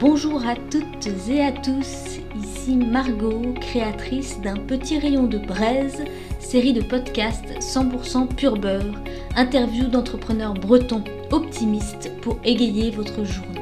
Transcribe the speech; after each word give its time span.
Bonjour 0.00 0.46
à 0.46 0.54
toutes 0.56 1.08
et 1.28 1.44
à 1.44 1.52
tous, 1.52 2.20
ici 2.34 2.74
Margot, 2.74 3.52
créatrice 3.60 4.40
d'un 4.40 4.56
petit 4.56 4.98
rayon 4.98 5.26
de 5.26 5.36
braise, 5.36 6.02
série 6.38 6.72
de 6.72 6.80
podcasts 6.80 7.50
100% 7.60 8.34
pur 8.34 8.56
beurre, 8.56 8.94
interview 9.36 9.88
d'entrepreneurs 9.88 10.54
bretons 10.54 11.04
optimistes 11.30 12.10
pour 12.22 12.38
égayer 12.44 12.90
votre 12.90 13.24
journée. 13.24 13.60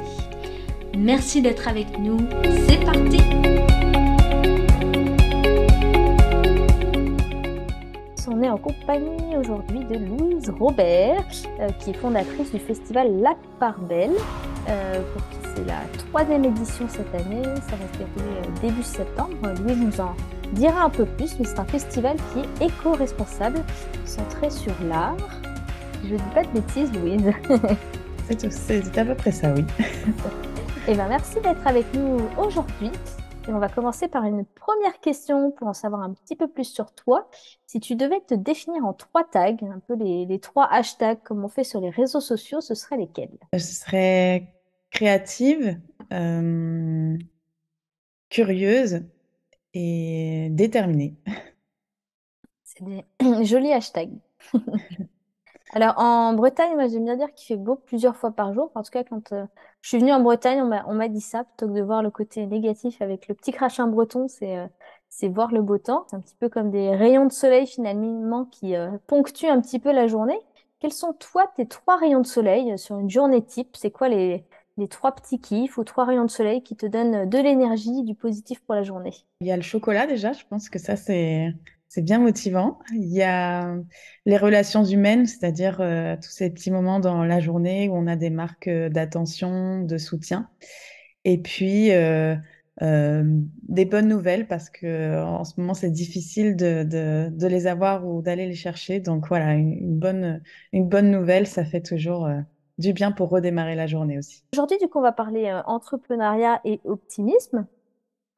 Merci 0.97 1.43
d'être 1.43 1.67
avec 1.67 1.99
nous, 1.99 2.19
c'est 2.69 2.85
parti 2.85 3.19
On 8.31 8.43
est 8.45 8.49
en 8.49 8.59
compagnie 8.59 9.37
aujourd'hui 9.37 9.81
de 9.81 9.97
Louise 9.97 10.49
Robert, 10.61 11.25
euh, 11.59 11.71
qui 11.81 11.91
est 11.91 11.95
fondatrice 11.95 12.53
du 12.53 12.61
festival 12.61 13.21
La 13.21 13.35
Part 13.59 13.81
Belle, 13.81 14.13
euh, 14.69 15.03
c'est 15.59 15.65
la 15.67 15.81
troisième 16.11 16.45
édition 16.45 16.87
cette 16.89 17.15
année. 17.15 17.43
Ça 17.43 17.77
va 17.77 17.93
se 17.93 17.99
dérouler 17.99 18.39
euh, 18.39 18.61
début 18.61 18.83
septembre. 18.83 19.37
Louise 19.63 19.79
nous 19.79 20.01
en 20.01 20.15
dira 20.53 20.83
un 20.83 20.91
peu 20.91 21.05
plus, 21.05 21.39
mais 21.39 21.45
c'est 21.45 21.59
un 21.59 21.65
festival 21.65 22.17
qui 22.33 22.41
est 22.41 22.67
éco-responsable, 22.67 23.63
centré 24.05 24.51
sur 24.51 24.73
l'art. 24.85 25.17
Je 26.05 26.15
ne 26.15 26.19
dis 26.19 26.35
pas 26.35 26.45
de 26.45 26.51
bêtises, 26.51 26.93
Louise. 26.93 27.33
c'est 28.51 28.99
à 28.99 29.05
peu 29.05 29.15
près 29.15 29.33
ça, 29.33 29.53
oui. 29.55 29.65
Eh 30.87 30.95
bien, 30.95 31.09
merci 31.09 31.41
d'être 31.41 31.67
avec 31.67 31.87
nous 31.95 32.19
aujourd'hui. 32.39 32.91
Et 33.49 33.53
on 33.53 33.59
va 33.59 33.69
commencer 33.69 34.09
par 34.09 34.25
une 34.25 34.45
première 34.45 35.01
question 35.01 35.51
pour 35.53 35.69
en 35.69 35.73
savoir 35.73 36.03
un 36.03 36.13
petit 36.13 36.37
peu 36.37 36.49
plus 36.49 36.65
sur 36.65 36.93
toi. 36.93 37.29
Si 37.67 37.81
tu 37.81 37.97
devais 37.97 38.21
te 38.21 38.35
définir 38.35 38.85
en 38.85 38.93
trois 38.93 39.25
tags, 39.25 39.57
un 39.63 39.81
peu 39.87 39.95
les, 39.97 40.39
trois 40.39 40.69
hashtags 40.71 41.23
comme 41.25 41.43
on 41.45 41.49
fait 41.49 41.65
sur 41.65 41.81
les 41.81 41.91
réseaux 41.91 42.21
sociaux, 42.21 42.61
ce 42.61 42.75
seraient 42.75 42.99
lesquels? 42.99 43.39
Ce 43.55 43.59
serait 43.59 44.53
créative, 44.91 45.79
euh, 46.13 47.17
curieuse 48.31 49.03
et 49.75 50.49
déterminée. 50.51 51.15
C'est 52.65 52.85
des 52.85 53.05
jolis 53.45 53.73
hashtags. 53.73 54.19
Alors 55.73 55.99
en 55.99 56.33
Bretagne, 56.33 56.75
moi 56.75 56.89
j'aime 56.89 57.05
bien 57.05 57.17
dire 57.17 57.33
qu'il 57.35 57.47
fait 57.47 57.63
beau 57.63 57.77
plusieurs 57.77 58.17
fois 58.17 58.31
par 58.31 58.55
jour. 58.55 58.71
En 58.75 58.83
tout 58.83 58.91
cas, 58.91 59.05
quand 59.05 59.33
euh, 59.33 59.45
je 59.83 59.89
suis 59.91 59.99
venue 59.99 60.13
en 60.13 60.21
Bretagne, 60.21 60.63
on 60.63 60.95
m'a 60.95 61.09
dit 61.09 61.21
ça 61.21 61.45
plutôt 61.45 61.69
que 61.69 61.79
de 61.79 61.83
voir 61.83 62.03
le 62.03 62.11
côté 62.11 62.47
négatif 62.47 63.03
avec 63.03 63.29
le 63.29 63.35
petit 63.35 63.53
crachin 63.53 63.87
breton, 63.87 64.29
c'est 64.29 64.57
euh, 64.57 64.67
c'est 65.11 65.29
voir 65.29 65.53
le 65.53 65.61
beau 65.61 65.77
temps. 65.77 66.07
C'est 66.09 66.17
un 66.17 66.21
petit 66.21 66.37
peu 66.37 66.49
comme 66.49 66.71
des 66.71 66.95
rayons 66.97 67.27
de 67.27 67.33
soleil 67.33 67.67
finalement 67.67 68.47
qui 68.47 68.75
ponctuent 69.07 69.49
un 69.49 69.61
petit 69.61 69.79
peu 69.79 69.93
la 69.93 70.07
journée. 70.07 70.39
Quels 70.81 70.93
sont 70.93 71.13
toi 71.13 71.51
tes 71.57 71.67
trois 71.67 71.97
rayons 71.97 72.21
de 72.21 72.27
soleil 72.27 72.79
sur 72.79 72.99
une 72.99 73.11
journée 73.11 73.43
type? 73.43 73.77
C'est 73.77 73.91
quoi 73.91 74.09
les, 74.09 74.45
les 74.79 74.89
trois 74.89 75.15
petits 75.15 75.41
kiffs 75.41 75.77
ou 75.77 75.85
trois 75.85 76.07
rayons 76.07 76.25
de 76.25 76.31
soleil 76.31 76.63
qui 76.63 76.77
te 76.77 76.87
donnent 76.87 77.29
de 77.29 77.39
l'énergie, 77.39 78.05
du 78.05 78.15
positif 78.15 78.61
pour 78.61 78.75
la 78.75 78.83
journée 78.83 79.13
Il 79.41 79.47
y 79.47 79.53
a 79.53 79.57
le 79.57 79.63
chocolat 79.63 80.07
déjà, 80.07 80.33
je 80.33 80.45
pense 80.49 80.71
que 80.71 80.79
ça 80.79 80.97
c'est 80.97 81.53
c'est 81.89 82.03
bien 82.03 82.19
motivant. 82.19 82.79
Il 82.93 83.09
y 83.09 83.23
a 83.23 83.75
les 84.27 84.37
relations 84.37 84.85
humaines, 84.85 85.27
c'est-à-dire 85.27 85.79
euh, 85.81 86.17
tous 86.17 86.31
ces 86.31 86.51
petits 86.51 86.71
moments 86.71 87.01
dans 87.01 87.25
la 87.25 87.41
journée 87.41 87.89
où 87.89 87.97
on 87.97 88.07
a 88.07 88.17
des 88.17 88.31
marques 88.31 88.69
euh, 88.69 88.91
d'attention, 88.91 89.83
de 89.83 89.97
soutien. 89.97 90.51
Et 91.25 91.39
puis 91.39 91.91
euh, 91.91 92.37
des 92.81 93.85
bonnes 93.87 94.09
nouvelles 94.09 94.47
parce 94.47 94.71
que 94.71 95.21
en 95.21 95.45
ce 95.45 95.59
moment 95.59 95.75
c'est 95.75 95.91
difficile 95.91 96.55
de, 96.55 96.85
de, 96.85 97.47
les 97.49 97.67
avoir 97.67 98.07
ou 98.07 98.23
d'aller 98.23 98.47
les 98.47 98.55
chercher. 98.55 99.01
Donc 99.01 99.27
voilà, 99.29 99.55
une, 99.55 99.99
bonne, 99.99 100.43
une 100.73 100.89
bonne 100.89 101.11
nouvelle, 101.11 101.47
ça 101.47 101.65
fait 101.65 101.83
toujours 101.83 102.29
du 102.79 102.93
bien 102.93 103.13
pour 103.13 103.29
redémarrer 103.29 103.75
la 103.75 103.87
journée 103.87 104.19
aussi. 104.19 104.43
Aujourd'hui, 104.53 104.79
du 104.79 104.89
coup, 104.89 104.99
on 104.99 105.03
va 105.03 105.13
parler 105.13 105.47
euh, 105.47 105.63
entrepreneuriat 105.67 106.61
et 106.65 106.81
optimisme, 106.85 107.67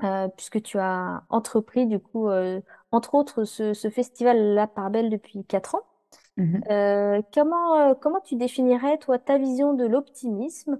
euh, 0.02 0.28
puisque 0.36 0.62
tu 0.62 0.78
as 0.78 1.22
entrepris, 1.28 1.86
du 1.86 1.98
coup, 1.98 2.28
euh, 2.28 2.60
entre 2.90 3.14
autres, 3.14 3.44
ce, 3.44 3.90
festival 3.90 4.54
La 4.54 4.66
Part 4.66 4.90
Belle 4.90 5.10
depuis 5.10 5.44
4 5.44 5.76
ans. 5.76 5.82
Mmh 6.36 6.60
comment, 7.34 7.94
comment 7.96 8.20
tu 8.20 8.36
définirais, 8.36 8.96
toi, 8.98 9.18
ta 9.18 9.36
vision 9.36 9.74
de 9.74 9.84
l'optimisme 9.84 10.78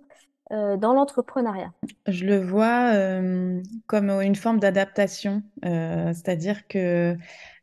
dans 0.50 0.94
l'entrepreneuriat? 0.94 1.72
Je 2.06 2.24
le 2.24 2.40
vois 2.40 2.94
comme 3.86 4.10
une 4.10 4.36
forme 4.36 4.58
d'adaptation, 4.58 5.42
c'est-à-dire 5.62 6.66
que 6.66 7.16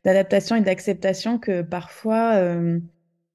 d'adaptation 0.04 0.56
et 0.56 0.60
d'acceptation 0.60 1.38
que 1.38 1.62
parfois 1.62 2.36
euh, 2.36 2.78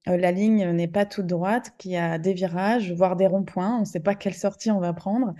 la 0.06 0.32
ligne 0.32 0.70
n'est 0.70 0.88
pas 0.88 1.06
toute 1.06 1.26
droite, 1.26 1.72
qu'il 1.78 1.92
y 1.92 1.96
a 1.96 2.18
des 2.18 2.34
virages, 2.34 2.92
voire 2.92 3.16
des 3.16 3.26
ronds-points. 3.26 3.76
On 3.76 3.80
ne 3.80 3.84
sait 3.84 4.00
pas 4.00 4.14
quelle 4.14 4.34
sortie 4.34 4.70
on 4.70 4.80
va 4.80 4.92
prendre. 4.92 5.34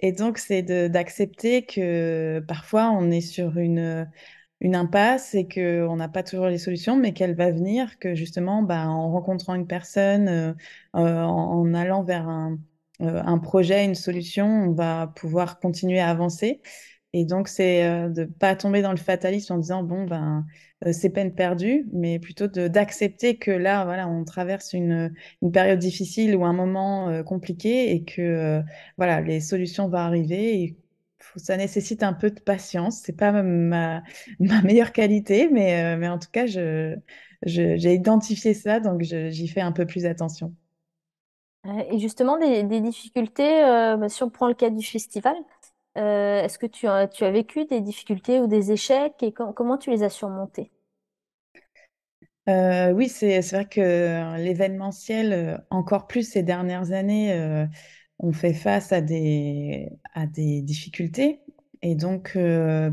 Et 0.00 0.12
donc, 0.12 0.38
c'est 0.38 0.62
d'accepter 0.62 1.64
que 1.64 2.44
parfois, 2.48 2.90
on 2.90 3.10
est 3.10 3.20
sur 3.20 3.58
une, 3.58 4.08
impasse 4.62 5.34
et 5.34 5.46
qu'on 5.48 5.96
n'a 5.96 6.08
pas 6.08 6.22
toujours 6.24 6.46
les 6.46 6.58
solutions, 6.58 6.96
mais 6.96 7.12
qu'elle 7.12 7.36
va 7.36 7.50
venir, 7.52 7.98
que 7.98 8.14
justement, 8.14 8.62
bah, 8.62 8.88
en 8.88 9.12
rencontrant 9.12 9.54
une 9.54 9.66
personne, 9.68 10.28
euh, 10.28 10.52
euh, 10.96 11.22
en, 11.22 11.72
allant 11.74 12.02
vers 12.02 12.28
un, 12.28 12.58
projet, 13.38 13.84
une 13.84 13.94
solution, 13.94 14.46
on 14.46 14.72
va 14.72 15.12
pouvoir 15.14 15.60
continuer 15.60 16.00
à 16.00 16.08
avancer. 16.08 16.60
Et 17.14 17.24
donc, 17.24 17.48
c'est 17.48 17.82
de 18.10 18.22
ne 18.22 18.26
pas 18.26 18.54
tomber 18.54 18.82
dans 18.82 18.90
le 18.90 18.98
fatalisme 18.98 19.54
en 19.54 19.58
disant, 19.58 19.82
bon, 19.82 20.04
ben, 20.06 20.46
c'est 20.92 21.08
peine 21.10 21.34
perdue, 21.34 21.86
mais 21.92 22.18
plutôt 22.18 22.46
d'accepter 22.48 23.38
que 23.38 23.50
là, 23.50 23.84
voilà, 23.84 24.08
on 24.08 24.24
traverse 24.24 24.74
une, 24.74 25.14
une 25.42 25.50
période 25.52 25.78
difficile 25.78 26.36
ou 26.36 26.44
un 26.44 26.52
moment 26.52 27.22
compliqué 27.24 27.92
et 27.92 28.04
que, 28.04 28.62
voilà, 28.98 29.20
les 29.22 29.40
solutions 29.40 29.88
vont 29.88 29.96
arriver. 29.96 30.76
Ça 31.36 31.56
nécessite 31.56 32.02
un 32.02 32.12
peu 32.12 32.30
de 32.30 32.40
patience. 32.40 33.00
C'est 33.04 33.16
pas 33.16 33.32
ma, 33.42 34.02
ma 34.40 34.62
meilleure 34.62 34.92
qualité, 34.92 35.48
mais, 35.50 35.96
mais 35.96 36.08
en 36.08 36.18
tout 36.18 36.28
cas, 36.30 36.46
j'ai 36.46 37.94
identifié 37.94 38.52
ça, 38.54 38.80
donc 38.80 39.02
j'y 39.02 39.48
fais 39.48 39.60
un 39.62 39.72
peu 39.72 39.86
plus 39.86 40.04
attention. 40.06 40.54
Et 41.90 41.98
justement, 41.98 42.38
des, 42.38 42.62
des 42.62 42.80
difficultés, 42.80 43.60
bah, 43.98 44.08
si 44.08 44.22
on 44.22 44.30
prend 44.30 44.48
le 44.48 44.54
cas 44.54 44.70
du 44.70 44.84
festival, 44.86 45.36
euh, 45.98 46.42
est-ce 46.42 46.58
que 46.58 46.66
tu 46.66 46.86
as, 46.86 47.08
vécu 47.30 47.64
des 47.64 47.80
difficultés 47.80 48.40
ou 48.40 48.46
des 48.46 48.70
échecs 48.70 49.22
et 49.22 49.32
comment 49.32 49.78
tu 49.78 49.90
les 49.90 50.04
as 50.04 50.10
surmontés? 50.10 50.70
Euh, 52.48 52.92
oui, 52.92 53.08
c'est 53.08 53.40
vrai 53.40 53.66
que 53.66 54.36
l'événementiel, 54.38 55.32
euh, 55.32 55.58
encore 55.70 56.06
plus 56.06 56.22
ces 56.22 56.42
dernières 56.42 56.92
années, 56.92 57.66
on 58.20 58.32
fait 58.32 58.54
face 58.54 58.92
à 58.92 59.00
des, 59.00 59.90
difficultés. 60.62 61.40
Et 61.82 61.94
donc, 61.94 62.38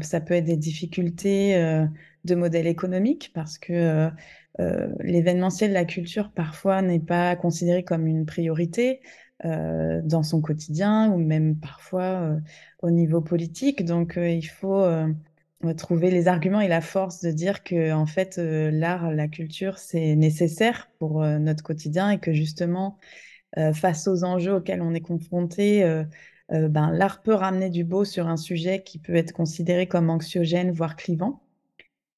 ça 0.02 0.22
peut 0.22 0.34
être 0.34 0.46
des 0.46 0.58
difficultés 0.58 1.56
de 2.24 2.36
modèle 2.36 2.68
économique 2.68 3.32
parce 3.34 3.58
que 3.58 4.10
l'événementiel, 4.58 5.74
la 5.74 5.86
culture, 5.86 6.32
parfois 6.32 6.82
n'est 6.82 7.00
pas 7.00 7.36
considéré 7.36 7.84
comme 7.84 8.08
une 8.08 8.26
priorité. 8.26 9.02
Euh, 9.44 10.00
dans 10.02 10.24
son 10.24 10.40
quotidien 10.40 11.12
ou 11.12 11.18
même 11.18 11.60
parfois 11.60 12.04
euh, 12.04 12.40
au 12.82 12.90
niveau 12.90 13.20
politique. 13.20 13.84
Donc, 13.84 14.18
euh, 14.18 14.30
il 14.30 14.48
faut 14.48 14.86
trouver 15.78 16.10
les 16.12 16.28
arguments 16.28 16.62
et 16.62 16.68
la 16.68 16.80
force 16.80 17.22
de 17.22 17.32
dire 17.32 17.64
que 17.64 17.92
en 17.92 18.06
fait 18.06 18.38
l'art, 18.38 19.12
la 19.12 19.28
culture, 19.28 19.80
c'est 19.80 20.16
nécessaire 20.16 20.90
pour 21.00 21.24
notre 21.24 21.64
quotidien 21.64 22.12
et 22.12 22.20
que 22.20 22.34
justement 22.34 23.00
face 23.74 24.08
aux 24.08 24.24
enjeux 24.24 24.54
auxquels 24.56 24.82
on 24.84 24.94
est 24.94 25.02
confronté, 25.02 25.84
ben, 26.50 26.92
l'art 26.92 27.24
peut 27.24 27.34
ramener 27.34 27.72
du 27.72 27.84
beau 27.84 28.06
sur 28.06 28.28
un 28.28 28.38
sujet 28.38 28.84
qui 28.84 29.00
peut 29.00 29.16
être 29.16 29.32
considéré 29.32 29.88
comme 29.88 30.12
anxiogène, 30.12 30.72
voire 30.72 30.96
clivant. 30.96 31.45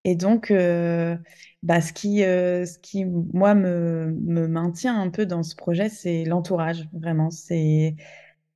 Et 0.03 0.16
donc, 0.16 0.52
euh, 0.52 1.18
bah, 1.63 1.81
ce 1.81 1.91
qui, 1.94 2.24
euh, 2.24 2.66
ce 2.66 2.80
qui, 2.80 3.06
moi, 3.06 3.56
me, 3.56 4.16
me 4.22 4.47
maintient 4.47 5.00
un 5.00 5.09
peu 5.09 5.25
dans 5.25 5.44
ce 5.44 5.56
projet, 5.56 5.90
c'est 5.90 6.24
l'entourage, 6.25 6.88
vraiment. 6.94 7.30
C'est 7.30 7.95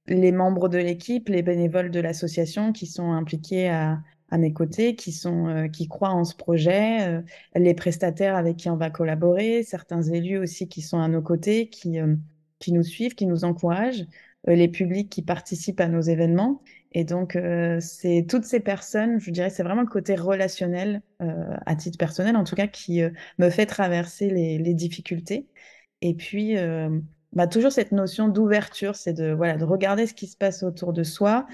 les 0.07 0.31
membres 0.31 0.69
de 0.69 0.77
l'équipe, 0.77 1.29
les 1.29 1.43
bénévoles 1.43 1.91
de 1.91 1.99
l'association 1.99 2.71
qui 2.73 2.87
sont 2.87 3.11
impliqués 3.11 3.69
à, 3.69 4.01
à 4.29 4.37
mes 4.37 4.53
côtés, 4.53 4.95
qui, 4.95 5.11
sont, 5.11 5.47
euh, 5.47 5.67
qui 5.67 5.87
croient 5.87 6.11
en 6.11 6.23
ce 6.25 6.35
projet, 6.35 7.21
les 7.55 7.73
prestataires 7.73 8.35
avec 8.35 8.57
qui 8.57 8.69
on 8.69 8.77
va 8.77 8.89
collaborer, 8.89 9.63
certains 9.63 10.01
élus 10.03 10.37
aussi 10.37 10.67
qui 10.69 10.81
sont 10.81 10.99
à 10.99 11.07
nos 11.07 11.21
côtés, 11.21 11.69
qui, 11.69 11.99
qui 12.59 12.71
nous 12.73 12.83
suivent, 12.83 13.15
qui 13.15 13.25
nous 13.25 13.43
encouragent, 13.43 14.05
les 14.47 14.67
publics 14.67 15.09
qui 15.09 15.21
participent 15.21 15.79
à 15.79 15.87
nos 15.87 16.01
événements. 16.01 16.61
Et 16.93 17.03
donc, 17.03 17.35
euh, 17.35 17.79
c'est 17.79 18.25
toutes 18.27 18.43
ces 18.43 18.59
personnes, 18.59 19.19
je 19.19 19.31
dirais, 19.31 19.49
c'est 19.49 19.63
vraiment 19.63 19.81
le 19.81 19.87
côté 19.87 20.15
relationnel, 20.15 21.01
euh, 21.21 21.55
à 21.65 21.75
titre 21.75 21.97
personnel 21.97 22.35
en 22.35 22.43
tout 22.43 22.55
cas, 22.55 22.67
qui 22.67 23.01
euh, 23.01 23.09
me 23.37 23.49
fait 23.49 23.65
traverser 23.65 24.29
les, 24.29 24.73
difficultés. 24.73 25.47
Et 26.01 26.15
puis, 26.15 26.55
bah, 27.33 27.45
toujours 27.47 27.71
cette 27.71 27.91
notion 27.91 28.27
d'ouverture, 28.27 28.95
c'est 28.95 29.13
de, 29.13 29.31
voilà, 29.31 29.57
de 29.57 29.65
regarder 29.65 30.07
ce 30.07 30.13
qui 30.13 30.27
se 30.27 30.35
passe 30.35 30.63
autour 30.63 30.93
de 30.93 31.03
soi, 31.03 31.45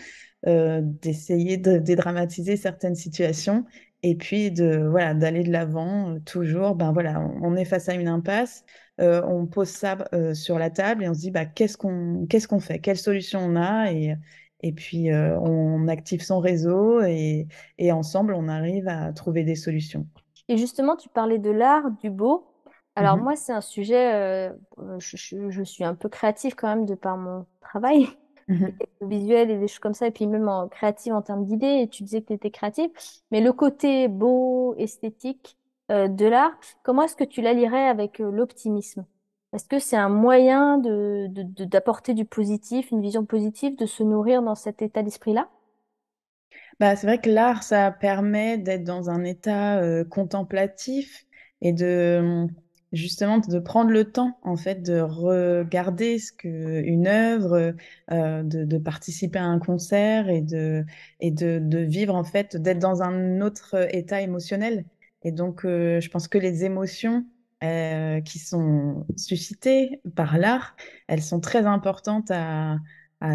d'essayer 0.46 1.58
de 1.58 1.78
dédramatiser 1.78 2.56
certaines 2.56 2.96
situations 2.96 3.66
et 4.04 4.16
puis 4.16 4.52
de 4.52 4.90
d'aller 5.16 5.44
de 5.44 5.52
l'avant 5.52 6.20
toujours 6.22 6.76
ben 6.76 6.94
voilà 6.94 7.20
on, 7.42 7.56
est 7.56 7.66
face 7.66 7.90
à 7.90 7.96
une 7.96 8.08
impasse 8.08 8.64
on 9.00 9.46
pose 9.48 9.70
ça 9.70 9.98
sur 10.34 10.58
la 10.60 10.70
table 10.70 11.04
et 11.04 11.10
on 11.10 11.14
se 11.14 11.20
dit 11.22 11.32
bah 11.32 11.46
qu'est-ce 11.46 11.78
qu'on 11.78 12.26
qu'est-ce 12.28 12.48
qu'on 12.48 12.60
fait? 12.60 12.80
Quelle 12.80 12.98
solution 12.98 13.40
on 13.42 13.56
a? 13.56 13.92
Et, 13.92 14.16
Et 14.62 14.72
puis, 14.74 15.12
euh, 15.12 15.38
on 15.40 15.88
active 15.88 16.24
son 16.24 16.40
réseau 16.40 17.02
et, 17.04 17.48
et 17.78 17.92
ensemble, 17.92 18.34
on 18.34 18.48
arrive 18.48 18.88
à 18.88 19.14
trouver 19.14 19.44
des 19.44 19.56
solutions. 19.56 20.08
Et 20.48 20.58
justement, 20.58 20.96
tu 20.96 21.10
parlais 21.10 21.40
de 21.40 21.50
l'art, 21.52 21.92
du 21.92 22.10
beau. 22.10 22.48
Alors 22.96 23.18
Mhm. 23.18 23.22
moi, 23.22 23.36
c'est 23.36 23.54
un 23.54 23.62
sujet, 23.62 24.14
euh, 24.16 24.54
euh, 24.80 25.00
je, 25.00 25.18
je- 25.18 25.50
je 25.50 25.64
suis 25.64 25.84
un 25.84 25.94
peu 25.96 26.10
créative 26.10 26.56
quand 26.56 26.68
même 26.68 26.86
de 26.86 26.96
par 26.96 27.18
mon 27.18 27.46
travail, 27.62 28.08
le 29.02 29.08
visuel 29.10 29.52
et 29.52 29.58
des 29.60 29.68
choses 29.68 29.80
comme 29.80 29.94
ça, 29.94 30.08
et 30.08 30.12
puis 30.12 30.28
même 30.28 30.48
en 30.50 30.68
créative 30.70 31.14
en 31.14 31.22
termes 31.22 31.46
d'idées, 31.46 31.82
et 31.84 31.90
tu 31.90 32.04
disais 32.04 32.22
que 32.22 32.28
tu 32.28 32.34
étais 32.34 32.52
créative, 32.52 32.90
mais 33.32 33.42
le 33.42 33.54
côté 33.54 34.08
beau, 34.08 34.76
esthétique 34.78 35.58
euh, 35.67 35.67
de 35.90 36.26
l'art, 36.26 36.58
comment 36.84 37.04
est-ce 37.04 37.16
que 37.16 37.24
tu 37.24 37.42
l'allierais 37.42 37.88
avec 37.88 38.20
euh, 38.22 38.32
l'optimisme? 38.32 39.06
Est-ce 39.54 39.68
que 39.68 39.80
c'est 39.80 39.96
un 39.98 40.10
moyen 40.10 40.78
de, 40.78 41.28
d'apporter 41.66 42.14
du 42.14 42.26
positif, 42.26 42.92
une 42.92 43.02
vision 43.02 43.26
positive, 43.26 43.76
de 43.78 43.86
se 43.86 44.04
nourrir 44.04 44.42
dans 44.44 44.56
cet 44.56 44.82
état 44.82 45.04
d'esprit-là? 45.04 45.50
Bah, 46.80 46.96
c'est 46.96 47.08
vrai 47.08 47.20
que 47.20 47.30
l'art, 47.30 47.64
ça 47.64 47.92
permet 47.92 48.58
d'être 48.58 48.84
dans 48.84 49.10
un 49.10 49.24
état 49.24 49.80
euh, 49.80 50.04
contemplatif 50.04 51.26
et 51.62 51.74
de 51.74 52.46
justement 52.94 53.40
de 53.40 53.60
prendre 53.60 53.92
le 53.92 54.12
temps 54.12 54.38
en 54.44 54.56
fait 54.56 54.82
de 54.82 55.00
regarder 55.02 56.20
ce 56.20 56.32
que 56.32 56.48
une 56.82 57.08
œuvre, 57.08 57.74
euh, 58.12 58.44
de, 58.44 58.64
de 58.64 58.78
participer 58.78 59.40
à 59.40 59.46
un 59.46 59.60
concert 59.60 60.30
et 60.30 60.42
de 60.42 60.86
et 61.20 61.32
de, 61.32 61.60
de 61.62 61.80
vivre 61.80 62.16
en 62.16 62.24
fait, 62.24 62.56
d'être 62.58 62.80
dans 62.80 63.02
un 63.04 63.42
autre 63.42 63.88
état 63.94 64.22
émotionnel. 64.22 64.86
Et 65.28 65.32
donc, 65.34 65.66
euh, 65.66 66.00
je 66.00 66.10
pense 66.10 66.30
que 66.30 66.38
les 66.38 66.64
émotions 66.64 67.26
euh, 67.62 68.22
qui 68.22 68.40
sont 68.40 69.06
suscitées 69.18 70.00
par 70.16 70.38
l'art, 70.38 70.78
elles 71.10 71.22
sont 71.22 71.42
très 71.42 71.66
importantes 71.66 72.32
à 72.32 72.80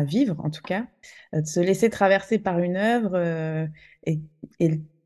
vivre 0.05 0.41
en 0.43 0.49
tout 0.49 0.63
cas 0.63 0.87
euh, 1.35 1.43
de 1.43 1.47
se 1.47 1.61
laisser 1.61 1.91
traverser 1.91 2.39
par 2.39 2.61
une 2.61 2.79
œuvre 2.79 3.69
et, 4.07 4.21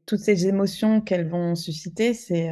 toutes 0.07 0.21
ces 0.21 0.47
émotions 0.47 1.01
qu'elles 1.01 1.29
vont 1.29 1.57
susciter, 1.57 2.15
c'est, 2.15 2.49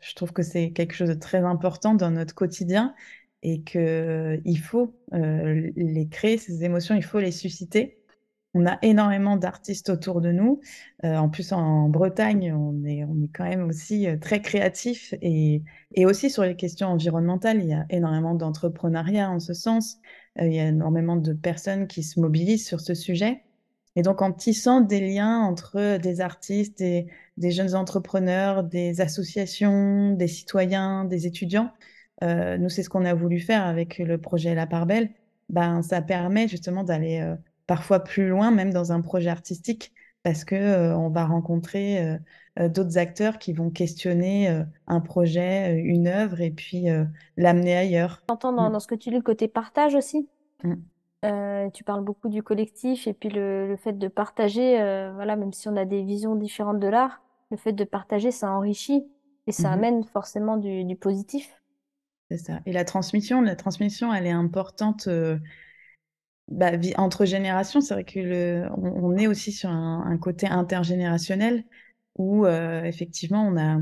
je 0.00 0.14
trouve 0.14 0.32
que 0.32 0.42
c'est 0.42 0.70
quelque 0.70 0.94
chose 0.94 1.10
de 1.10 1.14
très 1.14 1.40
important 1.44 1.92
dans 1.92 2.10
notre 2.10 2.34
quotidien 2.34 2.94
et 3.42 3.60
que 3.60 4.40
il 4.46 4.58
faut 4.58 4.96
les 5.12 6.08
créer, 6.10 6.38
ces 6.38 6.64
émotions, 6.64 6.94
il 6.94 7.04
faut 7.04 7.18
les 7.18 7.32
susciter. 7.32 7.98
On 8.58 8.64
a 8.64 8.78
énormément 8.80 9.36
d'artistes 9.36 9.90
autour 9.90 10.22
de 10.22 10.32
nous. 10.32 10.60
Euh, 11.04 11.14
en 11.16 11.28
plus, 11.28 11.52
en 11.52 11.90
Bretagne, 11.90 12.54
on 12.54 12.86
est, 12.86 13.04
quand 13.34 13.44
même 13.44 13.68
aussi 13.68 14.08
euh, 14.08 14.16
très 14.16 14.40
créatif 14.40 15.12
et, 15.20 15.62
aussi 16.06 16.30
sur 16.30 16.42
les 16.42 16.56
questions 16.56 16.88
environnementales, 16.88 17.60
il 17.60 17.68
y 17.68 17.74
a 17.74 17.84
énormément 17.90 18.34
d'entrepreneuriat 18.34 19.30
en 19.30 19.40
ce 19.40 19.52
sens. 19.52 19.98
Euh, 20.40 20.46
il 20.46 20.54
y 20.54 20.58
a 20.58 20.68
énormément 20.68 21.16
de 21.16 21.34
personnes 21.34 21.86
qui 21.86 22.02
se 22.02 22.18
mobilisent 22.18 22.66
sur 22.66 22.80
ce 22.80 22.94
sujet. 22.94 23.42
Et 23.94 24.00
donc, 24.00 24.22
en 24.22 24.32
tissant 24.32 24.80
des 24.80 25.06
liens 25.06 25.40
entre 25.40 25.98
des 25.98 26.22
artistes, 26.22 26.78
des, 26.78 27.06
jeunes 27.50 27.74
entrepreneurs, 27.74 28.64
des 28.64 29.02
associations, 29.02 30.14
des 30.14 30.28
citoyens, 30.28 31.04
des 31.04 31.26
étudiants, 31.26 31.72
nous, 32.22 32.68
c'est 32.70 32.82
ce 32.82 32.88
qu'on 32.88 33.04
a 33.04 33.14
voulu 33.14 33.40
faire 33.40 33.66
avec 33.66 33.98
le 33.98 34.18
projet 34.18 34.54
La 34.54 34.66
Part 34.66 34.86
Belle. 34.86 35.10
Ben, 35.50 35.82
ça 35.82 36.02
permet 36.02 36.48
justement 36.48 36.84
d'aller 36.84 37.36
parfois 37.66 38.00
plus 38.00 38.28
loin, 38.28 38.50
même 38.50 38.72
dans 38.72 38.92
un 38.92 39.00
projet 39.00 39.28
artistique, 39.28 39.92
parce 40.22 40.44
que 40.44 40.56
euh, 40.56 40.96
on 40.96 41.08
va 41.08 41.24
rencontrer 41.24 42.04
euh, 42.04 42.18
euh, 42.58 42.68
d'autres 42.68 42.98
acteurs 42.98 43.38
qui 43.38 43.52
vont 43.52 43.70
questionner 43.70 44.48
euh, 44.50 44.64
un 44.88 45.00
projet, 45.00 45.76
une 45.78 46.08
œuvre, 46.08 46.40
et 46.40 46.50
puis 46.50 46.86
l'amener 47.36 47.76
ailleurs. 47.76 48.22
J'entends 48.28 48.52
Mm, 48.52 48.56
dans, 48.56 48.70
dans 48.70 48.80
ce 48.80 48.88
que 48.88 48.94
tu 48.94 49.10
dis 49.10 49.16
le 49.16 49.22
côté 49.22 49.46
partage 49.48 49.94
aussi. 49.94 50.28
mm, 50.64 51.70
tu 51.72 51.84
parles 51.84 52.04
beaucoup 52.04 52.28
du 52.28 52.42
collectif 52.42 53.06
et 53.06 53.12
puis 53.12 53.28
le, 53.28 53.68
le 53.68 53.76
fait 53.76 53.92
de 53.92 54.08
partager, 54.08 54.76
voilà, 55.14 55.36
même 55.36 55.52
si 55.52 55.68
on 55.68 55.76
a 55.76 55.84
des 55.84 56.02
visions 56.02 56.36
différentes 56.36 56.78
de 56.80 56.86
l'art, 56.86 57.20
le 57.50 57.56
fait 57.56 57.72
de 57.72 57.84
partager, 57.84 58.30
ça 58.30 58.50
enrichit 58.50 59.06
et 59.46 59.52
ça 59.52 59.68
mhm. 59.68 59.74
amène 59.74 60.04
forcément 60.04 60.56
du, 60.56 60.84
du 60.84 60.96
positif. 60.96 61.60
C'est 62.30 62.38
ça. 62.38 62.60
Et 62.66 62.72
la 62.72 62.84
transmission, 62.84 63.40
la 63.40 63.54
transmission, 63.54 64.12
elle 64.12 64.26
est 64.26 64.32
importante 64.32 65.08
bah, 66.48 66.72
entre 66.96 67.24
générations. 67.24 67.80
C'est 67.80 67.94
vrai 67.94 68.04
que 68.04 68.68
est 69.18 69.26
aussi 69.26 69.52
sur 69.52 69.70
un, 69.70 70.16
côté 70.18 70.46
intergénérationnel 70.46 71.64
où 72.16 72.46
euh, 72.46 72.84
effectivement 72.84 73.46
on 73.46 73.56
a 73.56 73.80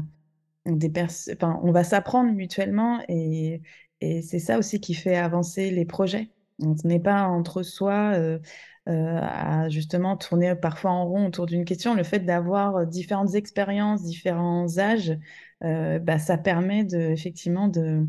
des 0.66 0.90
enfin, 1.32 1.61
on 1.62 1.72
va 1.72 1.84
s'apprendre 1.84 2.32
mutuellement 2.32 3.00
et, 3.08 3.62
c'est 4.00 4.38
ça 4.38 4.58
aussi 4.58 4.81
qui 4.81 4.93
fait 4.93 5.16
avancer 5.16 5.70
les 5.70 5.87
projets. 5.87 6.31
On 6.61 6.75
n'est 6.84 7.00
pas 7.00 7.22
entre 7.22 7.62
soi 7.62 8.12
euh, 8.14 8.38
euh, 8.87 9.19
à 9.22 9.70
justement 9.70 10.19
tourner 10.19 10.55
parfois 10.55 10.90
en 10.90 11.06
rond 11.06 11.26
autour 11.28 11.46
d'une 11.46 11.64
question. 11.64 11.94
Le 11.94 12.02
fait 12.02 12.20
d'avoir 12.20 12.87
différentes 12.87 13.34
expériences, 13.34 14.02
différents 14.02 14.78
âges, 14.78 15.16
bah, 15.62 16.19
ça 16.19 16.37
permet 16.37 16.84
de, 16.84 16.99
effectivement 16.99 17.69
de 17.69 18.06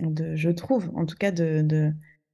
je 0.00 0.50
trouve, 0.50 0.90
en 0.94 1.06
tout 1.06 1.16
cas, 1.16 1.30
de- 1.30 1.92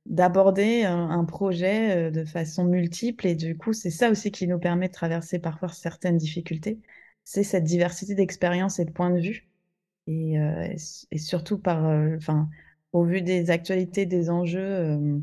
d'aborder 0.08 0.84
un, 0.84 1.24
projet 1.24 2.08
euh, 2.08 2.10
de 2.10 2.24
façon 2.24 2.64
multiple. 2.64 3.26
Et 3.26 3.34
du 3.34 3.56
coup, 3.56 3.72
c'est 3.72 3.90
ça 3.90 4.10
aussi 4.10 4.30
qui 4.30 4.46
nous 4.48 4.58
permet 4.58 4.88
de 4.88 4.92
traverser 4.92 5.38
parfois 5.38 5.68
certaines 5.68 6.18
difficultés. 6.18 6.80
C'est 7.24 7.42
cette 7.42 7.64
diversité 7.64 8.14
d'expériences 8.14 8.78
et 8.78 8.84
de 8.84 8.92
points 8.92 9.10
de 9.10 9.20
vue. 9.20 9.48
Et, 10.06 10.38
euh, 10.38 10.74
surtout 11.16 11.58
par, 11.58 11.86
euh, 11.86 12.16
au 12.92 13.04
vu 13.04 13.22
des 13.22 13.50
actualités, 13.50 14.06
des 14.06 14.30
enjeux, 14.30 15.22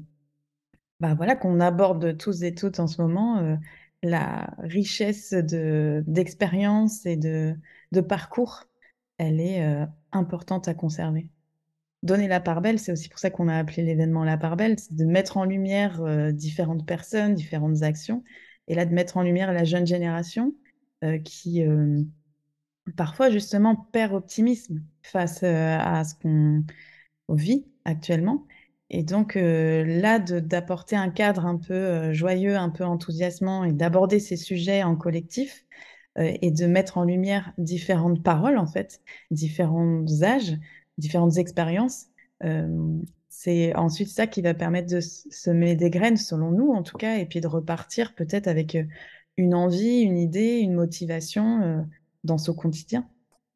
bah 0.99 1.15
voilà, 1.15 1.35
qu'on 1.35 1.59
aborde 1.59 2.17
tous 2.17 2.43
et 2.43 2.53
toutes 2.53 2.79
en 2.79 2.87
ce 2.87 3.01
moment, 3.01 3.57
la 4.03 4.53
richesse 4.59 5.33
de, 5.33 6.03
d'expériences 6.07 7.05
et 7.05 7.17
de, 7.17 7.55
de 7.91 8.01
parcours, 8.01 8.65
elle 9.17 9.39
est, 9.39 9.87
importante 10.11 10.67
à 10.67 10.73
conserver 10.73 11.29
donner 12.03 12.27
la 12.27 12.41
part 12.41 12.61
belle, 12.61 12.79
c'est 12.79 12.91
aussi 12.91 13.09
pour 13.09 13.17
ça 13.17 13.29
qu'on 13.29 13.47
a 13.47 13.57
appelé 13.57 13.81
l'événement 13.81 14.25
la 14.25 14.37
part 14.37 14.57
belle, 14.57 14.77
c'est 14.77 14.93
de 14.93 15.05
mettre 15.05 15.37
en 15.37 15.45
lumière 15.45 16.01
euh, 16.01 16.31
différentes 16.31 16.85
personnes, 16.85 17.33
différentes 17.33 17.81
actions, 17.81 18.23
et 18.67 18.75
là 18.75 18.85
de 18.85 18.93
mettre 18.93 19.17
en 19.17 19.23
lumière 19.23 19.53
la 19.53 19.63
jeune 19.63 19.87
génération 19.87 20.53
euh, 21.03 21.17
qui 21.17 21.65
euh, 21.65 22.01
parfois 22.97 23.29
justement 23.29 23.75
perd 23.75 24.13
optimisme 24.13 24.83
face 25.01 25.43
à 25.43 26.03
ce 26.03 26.15
qu'on 26.15 26.63
vit 27.29 27.65
actuellement. 27.85 28.45
Et 28.89 29.01
donc 29.01 29.35
là, 29.35 30.19
d'apporter 30.19 30.95
un 30.95 31.09
cadre 31.09 31.47
un 31.47 31.57
peu 31.57 32.13
joyeux, 32.13 32.55
un 32.55 32.69
peu 32.69 32.83
enthousiasmant 32.83 33.63
et 33.63 33.71
d'aborder 33.71 34.19
ces 34.19 34.35
sujets 34.37 34.83
en 34.83 34.95
collectif 34.95 35.65
et 36.19 36.51
de 36.51 36.67
mettre 36.67 36.99
en 36.99 37.03
lumière 37.03 37.53
différentes 37.57 38.21
paroles, 38.21 38.57
en 38.57 38.67
fait, 38.67 39.01
différents 39.31 40.05
âges, 40.21 40.59
différentes 40.97 41.37
expériences. 41.37 42.07
Euh, 42.43 42.97
c'est 43.29 43.75
ensuite 43.75 44.09
ça 44.09 44.27
qui 44.27 44.41
va 44.41 44.53
permettre 44.53 44.91
de 44.91 44.99
semer 44.99 45.75
des 45.75 45.89
graines, 45.89 46.17
selon 46.17 46.51
nous 46.51 46.71
en 46.71 46.83
tout 46.83 46.97
cas, 46.97 47.17
et 47.17 47.25
puis 47.25 47.41
de 47.41 47.47
repartir 47.47 48.13
peut-être 48.15 48.47
avec 48.47 48.75
euh, 48.75 48.83
une 49.37 49.55
envie, 49.55 50.01
une 50.01 50.17
idée, 50.17 50.59
une 50.59 50.73
motivation 50.73 51.61
euh, 51.61 51.81
dans 52.23 52.37
ce 52.37 52.51
quotidien. 52.51 53.07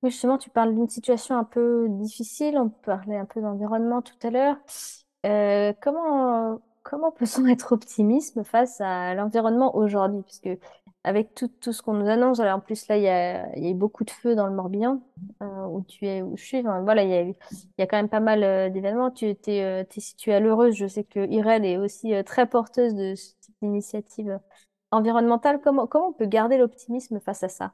Justement, 0.04 0.38
tu 0.38 0.50
parles 0.50 0.76
d'une 0.76 0.90
situation 0.90 1.38
un 1.38 1.44
peu 1.44 1.88
difficile, 1.90 2.58
on 2.58 2.70
parlait 2.70 3.18
un 3.18 3.26
peu 3.26 3.42
d'environnement 3.42 4.02
tout 4.02 4.16
à 4.24 4.30
l'heure. 4.30 4.58
Comment, 5.82 6.62
comment 6.84 7.12
peut-on 7.12 7.48
être 7.48 7.74
optimiste 7.74 8.42
face 8.44 8.80
à 8.80 9.16
l'environnement 9.16 9.76
aujourd'hui? 9.76 10.22
Parce 10.22 10.40
que 10.40 10.58
avec 11.08 11.34
tout, 11.36 11.48
tout 11.48 11.72
ce 11.74 11.82
qu'on 11.82 11.94
nous 11.94 12.08
annonce, 12.10 12.40
alors 12.42 12.58
en 12.58 12.60
plus 12.60 12.88
là, 12.90 12.98
il 12.98 13.04
y 13.04 13.08
a, 13.08 13.56
il 13.56 13.64
y 13.64 13.68
a 13.68 13.70
eu 13.72 13.74
beaucoup 13.74 14.04
de 14.04 14.12
feux 14.12 14.36
dans 14.36 14.46
le 14.48 14.54
Morbihan, 14.54 15.02
euh, 15.42 15.66
où 15.68 15.84
tu 15.88 16.06
es, 16.06 16.22
où 16.22 16.36
je 16.38 16.44
suis. 16.44 16.60
Enfin, 16.60 16.82
voilà, 16.82 17.04
il 17.04 17.10
y 17.10 17.14
a 17.14 17.24
eu, 17.24 17.34
il 17.52 17.68
y 17.80 17.82
a 17.82 17.88
quand 17.88 17.98
même 17.98 18.10
pas 18.10 18.20
mal 18.20 18.44
euh, 18.44 18.70
d'événements. 18.70 19.10
Tu 19.10 19.26
étais, 19.30 19.62
euh, 19.64 19.84
t'es 19.90 20.02
située 20.02 20.34
à 20.34 20.40
l'Heureuse. 20.42 20.76
Je 20.76 20.88
sais 20.88 21.06
que 21.06 21.26
Irène 21.32 21.64
est 21.64 21.78
aussi 21.78 22.14
euh, 22.14 22.24
très 22.24 22.48
porteuse 22.48 22.94
de 22.94 23.16
ce 23.16 23.32
type 23.40 23.56
d'initiative 23.62 24.40
environnementale. 24.92 25.62
Comment, 25.64 25.88
comment 25.88 26.10
on 26.10 26.14
peut 26.14 26.28
garder 26.28 26.58
l'optimisme 26.58 27.20
face 27.22 27.44
à 27.44 27.50
ça? 27.50 27.74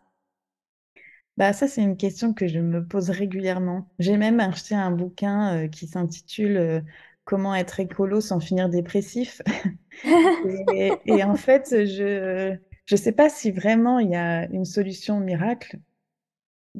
Bah, 1.37 1.51
ça, 1.53 1.67
c'est 1.67 1.81
une 1.81 1.97
question 1.97 2.33
que 2.33 2.47
je 2.47 2.59
me 2.59 2.85
pose 2.85 3.09
régulièrement. 3.09 3.89
J'ai 3.97 4.17
même 4.17 4.39
acheté 4.39 4.75
un 4.75 4.91
bouquin 4.91 5.67
qui 5.69 5.87
s'intitule 5.87 6.83
Comment 7.25 7.55
être 7.55 7.79
écolo 7.79 8.19
sans 8.19 8.39
finir 8.41 8.67
dépressif. 8.69 9.41
Et, 10.73 10.91
et 11.05 11.23
en 11.23 11.35
fait, 11.35 11.69
je 11.85 12.57
je 12.85 12.95
sais 12.95 13.11
pas 13.11 13.29
si 13.29 13.51
vraiment 13.51 13.99
il 13.99 14.09
y 14.11 14.15
a 14.15 14.45
une 14.51 14.65
solution 14.65 15.19
miracle 15.19 15.79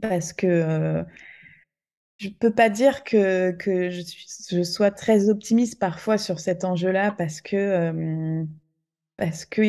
parce 0.02 0.34
que 0.34 1.06
je 2.18 2.30
peux 2.30 2.54
pas 2.54 2.70
dire 2.70 3.04
que, 3.04 3.56
je 3.62 4.64
sois 4.64 4.92
très 4.92 5.30
optimiste 5.30 5.80
parfois 5.80 6.18
sur 6.18 6.40
cet 6.40 6.64
enjeu-là 6.64 7.12
parce 7.12 7.42
qu'il 7.42 8.48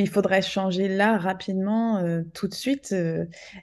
faudrait 0.09 0.43
changer 0.43 0.89
là 0.89 1.19
rapidement, 1.19 2.03
tout 2.33 2.49
de 2.49 2.55
suite, 2.55 2.95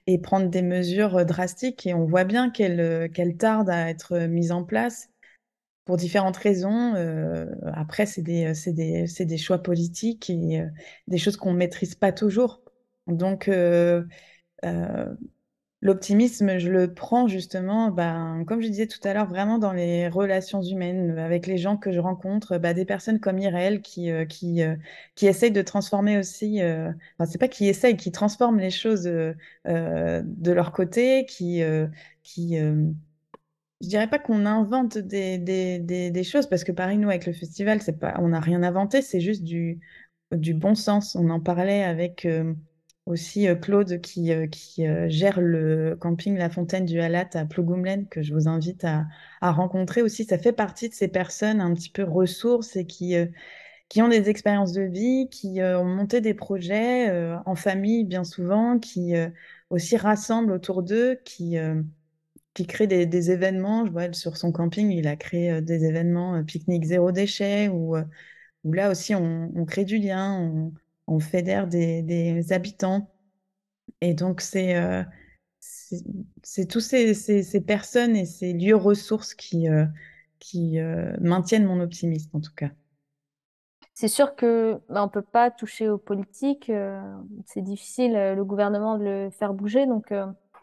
et 0.08 0.18
prendre 0.20 0.50
des 0.50 0.62
mesures 0.62 1.26
drastiques. 1.26 1.88
Et 1.88 1.94
on 1.94 2.06
voit 2.06 2.26
bien 2.26 2.50
qu'elles 2.50 2.80
euh, 2.80 3.08
tardent 3.38 3.70
à 3.70 3.90
être 3.90 4.18
mises 4.28 4.52
en 4.52 4.64
place. 4.64 5.11
Pour 5.86 5.98
différentes 5.98 6.38
raisons. 6.38 6.94
après, 7.74 8.06
c'est 8.06 8.22
des, 8.22 8.54
des, 8.68 9.26
des, 9.26 9.38
choix 9.38 9.58
politiques 9.60 10.30
et 10.30 10.64
des 11.08 11.18
choses 11.18 11.38
qu'on 11.38 11.54
ne 11.54 11.58
maîtrise 11.58 11.96
pas 11.96 12.12
toujours. 12.12 12.62
Donc, 13.08 13.50
L'optimisme, 15.84 16.60
je 16.60 16.70
le 16.70 16.94
prends 16.94 17.28
justement, 17.28 17.90
ben, 17.90 18.44
comme 18.46 18.62
je 18.62 18.68
disais 18.68 18.86
tout 18.86 19.00
à 19.04 19.14
l'heure, 19.16 19.28
vraiment 19.28 19.58
dans 19.58 19.74
les 19.74 20.08
relations 20.10 20.62
humaines, 20.62 21.18
avec 21.18 21.48
les 21.48 21.58
gens 21.58 21.76
que 21.76 21.92
je 21.92 22.00
rencontre, 22.00 22.60
ben, 22.60 22.76
des 22.76 22.86
personnes 22.86 23.20
comme 23.20 23.40
Irèle 23.40 23.82
qui, 23.82 24.12
euh, 24.12 24.26
qui, 24.26 24.62
euh, 24.62 24.76
qui 25.16 25.26
essayent 25.26 25.52
de 25.52 25.62
transformer 25.64 26.20
aussi, 26.20 26.62
euh, 26.62 26.92
enfin, 27.18 27.26
c'est 27.32 27.40
pas 27.40 27.48
qui 27.48 27.68
essayent, 27.68 27.98
qui 27.98 28.12
transforment 28.12 28.60
les 28.60 28.70
choses 28.70 29.04
de 29.06 29.36
leur 30.52 30.72
côté, 30.72 31.26
qui, 31.26 31.64
qui 32.22 32.58
je 33.82 33.88
dirais 33.88 34.10
pas 34.10 34.20
qu'on 34.20 34.46
invente 34.46 34.98
des, 34.98 36.24
choses, 36.24 36.48
parce 36.48 36.64
que 36.64 36.72
pareil, 36.72 36.98
nous, 36.98 37.10
avec 37.10 37.26
le 37.26 37.34
festival, 37.34 37.82
c'est 37.82 38.00
pas, 38.00 38.16
on 38.20 38.30
n'a 38.30 38.40
rien 38.40 38.64
inventé, 38.64 39.02
c'est 39.02 39.22
juste 39.22 39.44
du, 39.44 39.80
bon 40.32 40.76
sens. 40.76 41.16
On 41.16 41.30
en 41.30 41.40
parlait 41.40 41.84
avec 41.84 42.26
aussi 43.06 43.48
euh, 43.48 43.56
Claude 43.56 44.02
qui, 44.02 44.32
euh, 44.32 44.48
euh, 44.80 45.10
gère 45.10 45.40
le 45.42 45.96
camping 46.00 46.38
La 46.38 46.50
Fontaine 46.50 46.86
du 46.86 47.00
Halat 47.00 47.30
à 47.34 47.46
Plogoumlen, 47.46 48.08
que 48.08 48.22
je 48.22 48.34
vous 48.34 48.48
invite 48.48 48.86
à, 48.86 49.06
rencontrer 49.42 50.02
aussi. 50.02 50.26
Ça 50.26 50.38
fait 50.38 50.54
partie 50.54 50.90
de 50.90 50.94
ces 50.94 51.08
personnes 51.08 51.62
un 51.62 51.74
petit 51.74 51.90
peu 51.90 52.04
ressources 52.04 52.76
et 52.76 52.86
qui, 52.86 53.16
qui 53.90 54.02
ont 54.02 54.08
des 54.08 54.30
expériences 54.30 54.72
de 54.74 54.84
vie, 54.84 55.30
qui 55.30 55.62
ont 55.62 55.86
monté 55.86 56.22
des 56.22 56.34
projets 56.34 57.12
en 57.46 57.56
famille 57.56 58.04
bien 58.06 58.24
souvent, 58.24 58.78
qui 58.80 59.14
aussi 59.70 59.98
rassemblent 59.98 60.52
autour 60.52 60.84
d'eux, 60.84 61.20
qui, 61.26 61.58
qui 62.54 62.68
créent 62.68 62.88
des, 62.88 63.32
événements. 63.32 63.86
Je 63.86 63.92
vois 63.92 64.12
sur 64.14 64.38
son 64.38 64.52
camping, 64.52 64.92
il 64.92 65.08
a 65.08 65.16
créé 65.16 65.62
des 65.62 65.86
événements 65.86 66.44
pique-nique 66.44 66.86
zéro 66.86 67.12
déchet, 67.12 67.70
où, 67.70 67.96
où 68.64 68.74
là 68.74 68.90
aussi 68.90 69.16
on, 69.16 69.66
crée 69.66 69.86
du 69.86 69.98
lien, 69.98 70.72
on, 71.08 71.20
fédère 71.20 71.68
des, 71.68 72.52
habitants. 72.52 73.10
Et 74.02 74.14
donc, 74.14 74.42
c'est 74.42 74.76
euh, 74.76 75.04
tous 76.70 76.80
ces, 76.80 77.14
ces, 77.14 77.62
personnes 77.62 78.16
et 78.16 78.26
ces 78.26 78.54
lieux 78.54 78.76
ressources 78.76 79.34
qui, 79.34 79.70
euh, 79.70 79.86
qui 80.40 80.80
euh, 80.80 81.16
maintiennent 81.20 81.66
mon 81.66 81.80
optimisme, 81.82 82.30
en 82.34 82.42
tout 82.42 82.54
cas. 82.56 82.70
C'est 83.94 84.08
sûr 84.08 84.36
que 84.36 84.80
bah, 84.90 85.04
on 85.04 85.10
peut 85.10 85.22
pas 85.22 85.52
toucher 85.52 85.90
aux 85.90 85.98
politiques. 85.98 86.72
c'est 87.46 87.62
difficile, 87.62 88.14
le 88.14 88.44
gouvernement, 88.44 88.98
de 88.98 89.04
le 89.04 89.30
faire 89.30 89.54
bouger. 89.54 89.86
Donc, 89.86 90.12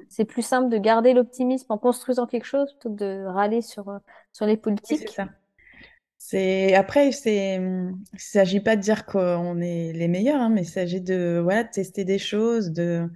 c'est 0.08 0.24
plus 0.24 0.42
simple 0.42 0.68
de 0.68 0.78
garder 0.78 1.12
l'optimisme 1.12 1.66
en 1.70 1.78
construisant 1.78 2.26
quelque 2.26 2.46
chose 2.46 2.72
plutôt 2.72 2.90
que 2.90 2.98
de 2.98 3.24
râler 3.26 3.62
sur, 3.62 4.00
sur 4.32 4.46
les 4.46 4.56
politiques. 4.56 5.08
c'est 5.08 5.14
ça. 5.14 5.28
C'est 6.20 6.74
après, 6.74 7.12
c'est, 7.12 7.54
il 7.54 8.20
s'agit 8.20 8.60
pas 8.60 8.76
de 8.76 8.80
dire 8.80 9.06
qu'on 9.06 9.60
est 9.60 9.92
les 9.92 10.08
meilleurs, 10.08 10.40
hein, 10.40 10.50
mais 10.50 10.62
il 10.62 10.68
s'agit 10.68 11.00
de 11.00 11.40
voilà 11.42 11.64
tester 11.64 12.04
des 12.04 12.18
choses, 12.18 12.70
de 12.72 13.08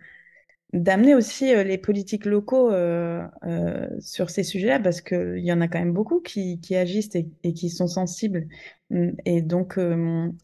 d'amener 0.73 1.15
aussi 1.15 1.55
euh, 1.55 1.65
les 1.65 1.79
politiques 1.79 2.25
locaux 2.25 2.71
euh, 2.71 3.23
euh, 3.45 3.89
sur 4.01 4.31
ces 4.31 4.43
sujets-là, 4.43 4.81
parce 4.81 5.01
qu'il 5.01 5.39
y 5.39 5.53
en 5.53 5.61
a 5.61 5.69
quand 5.69 5.79
même 5.79 5.93
beaucoup 5.93 6.21
qui, 6.21 6.61
qui 6.61 6.77
agissent 6.77 7.15
et, 7.15 7.53
qui 7.53 7.69
sont 7.69 7.87
sensibles. 7.87 8.47
Hum, 8.91 9.15
et 9.25 9.43
donc, 9.43 9.79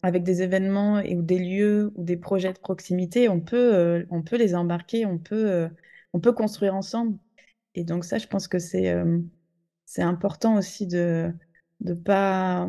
avec 0.03 0.23
des 0.23 0.41
événements 0.41 0.99
et, 0.99 1.15
ou 1.15 1.21
des 1.21 1.39
lieux 1.39 1.91
ou 1.95 2.03
des 2.03 2.17
projets 2.17 2.53
de 2.53 2.59
proximité, 2.59 3.29
on 3.29 3.39
peut, 3.41 4.05
on 4.09 4.21
peut 4.21 4.37
les 4.37 4.55
embarquer, 4.55 5.05
on 5.05 5.17
peut, 5.17 5.69
on 6.13 6.19
peut 6.19 6.33
construire 6.33 6.75
ensemble. 6.75 7.17
Et 7.75 7.83
donc 7.83 8.05
ça, 8.05 8.17
je 8.19 8.27
pense 8.27 8.47
que 8.47 8.59
c'est 8.59 8.93
important 9.97 10.57
aussi 10.57 10.87
de 10.87 11.33
de 11.81 11.93
pas, 11.93 12.67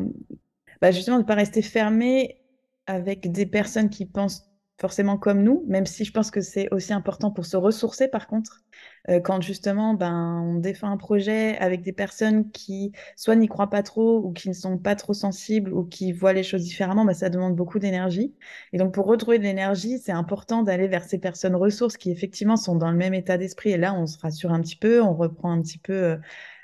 bah, 0.81 0.91
justement, 0.91 1.19
de 1.19 1.25
pas 1.25 1.35
rester 1.35 1.61
fermé 1.61 2.41
avec 2.87 3.31
des 3.31 3.45
personnes 3.45 3.89
qui 3.89 4.05
pensent 4.05 4.50
forcément 4.81 5.17
comme 5.17 5.43
nous, 5.43 5.63
même 5.67 5.85
si 5.85 6.03
je 6.05 6.11
pense 6.11 6.31
que 6.31 6.41
c'est 6.41 6.67
aussi 6.73 6.91
important 6.91 7.29
pour 7.31 7.45
se 7.45 7.55
ressourcer 7.55 8.07
par 8.07 8.27
contre, 8.27 8.63
euh, 9.09 9.19
quand 9.19 9.39
justement 9.41 9.93
ben, 9.93 10.41
on 10.43 10.55
défend 10.55 10.89
un 10.89 10.97
projet 10.97 11.55
avec 11.59 11.83
des 11.83 11.93
personnes 11.93 12.49
qui 12.51 12.91
soit 13.15 13.35
n'y 13.35 13.47
croient 13.47 13.69
pas 13.69 13.83
trop 13.83 14.19
ou 14.23 14.31
qui 14.33 14.49
ne 14.49 14.53
sont 14.53 14.79
pas 14.79 14.95
trop 14.95 15.13
sensibles 15.13 15.71
ou 15.71 15.83
qui 15.85 16.11
voient 16.11 16.33
les 16.33 16.43
choses 16.43 16.63
différemment, 16.63 17.05
ben, 17.05 17.13
ça 17.13 17.29
demande 17.29 17.55
beaucoup 17.55 17.77
d'énergie. 17.79 18.33
Et 18.73 18.77
donc 18.79 18.93
pour 18.93 19.05
retrouver 19.05 19.37
de 19.37 19.43
l'énergie, 19.43 19.99
c'est 19.99 20.11
important 20.11 20.63
d'aller 20.63 20.87
vers 20.87 21.03
ces 21.03 21.19
personnes 21.19 21.55
ressources 21.55 21.95
qui 21.97 22.11
effectivement 22.11 22.57
sont 22.57 22.75
dans 22.75 22.91
le 22.91 22.97
même 22.97 23.13
état 23.13 23.37
d'esprit. 23.37 23.71
Et 23.71 23.77
là, 23.77 23.93
on 23.93 24.07
se 24.07 24.17
rassure 24.19 24.51
un 24.51 24.61
petit 24.61 24.75
peu, 24.75 25.01
on 25.01 25.13
reprend 25.13 25.51
un 25.51 25.61
petit 25.61 25.77
peu 25.77 25.93
euh, 25.93 26.17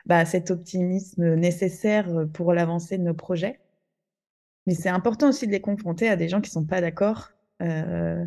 bah, 0.07 0.25
cet 0.25 0.51
optimisme 0.51 1.35
nécessaire 1.35 2.09
euh, 2.09 2.25
pour 2.25 2.53
l'avancée 2.53 2.97
de 2.97 3.03
nos 3.03 3.13
projets. 3.13 3.59
Mais 4.67 4.75
c'est 4.75 4.89
important 4.89 5.29
aussi 5.29 5.47
de 5.47 5.51
les 5.51 5.61
confronter 5.61 6.09
à 6.09 6.15
des 6.15 6.29
gens 6.29 6.41
qui 6.41 6.49
ne 6.49 6.53
sont 6.53 6.65
pas 6.65 6.81
d'accord. 6.81 7.31
Euh, 7.61 8.25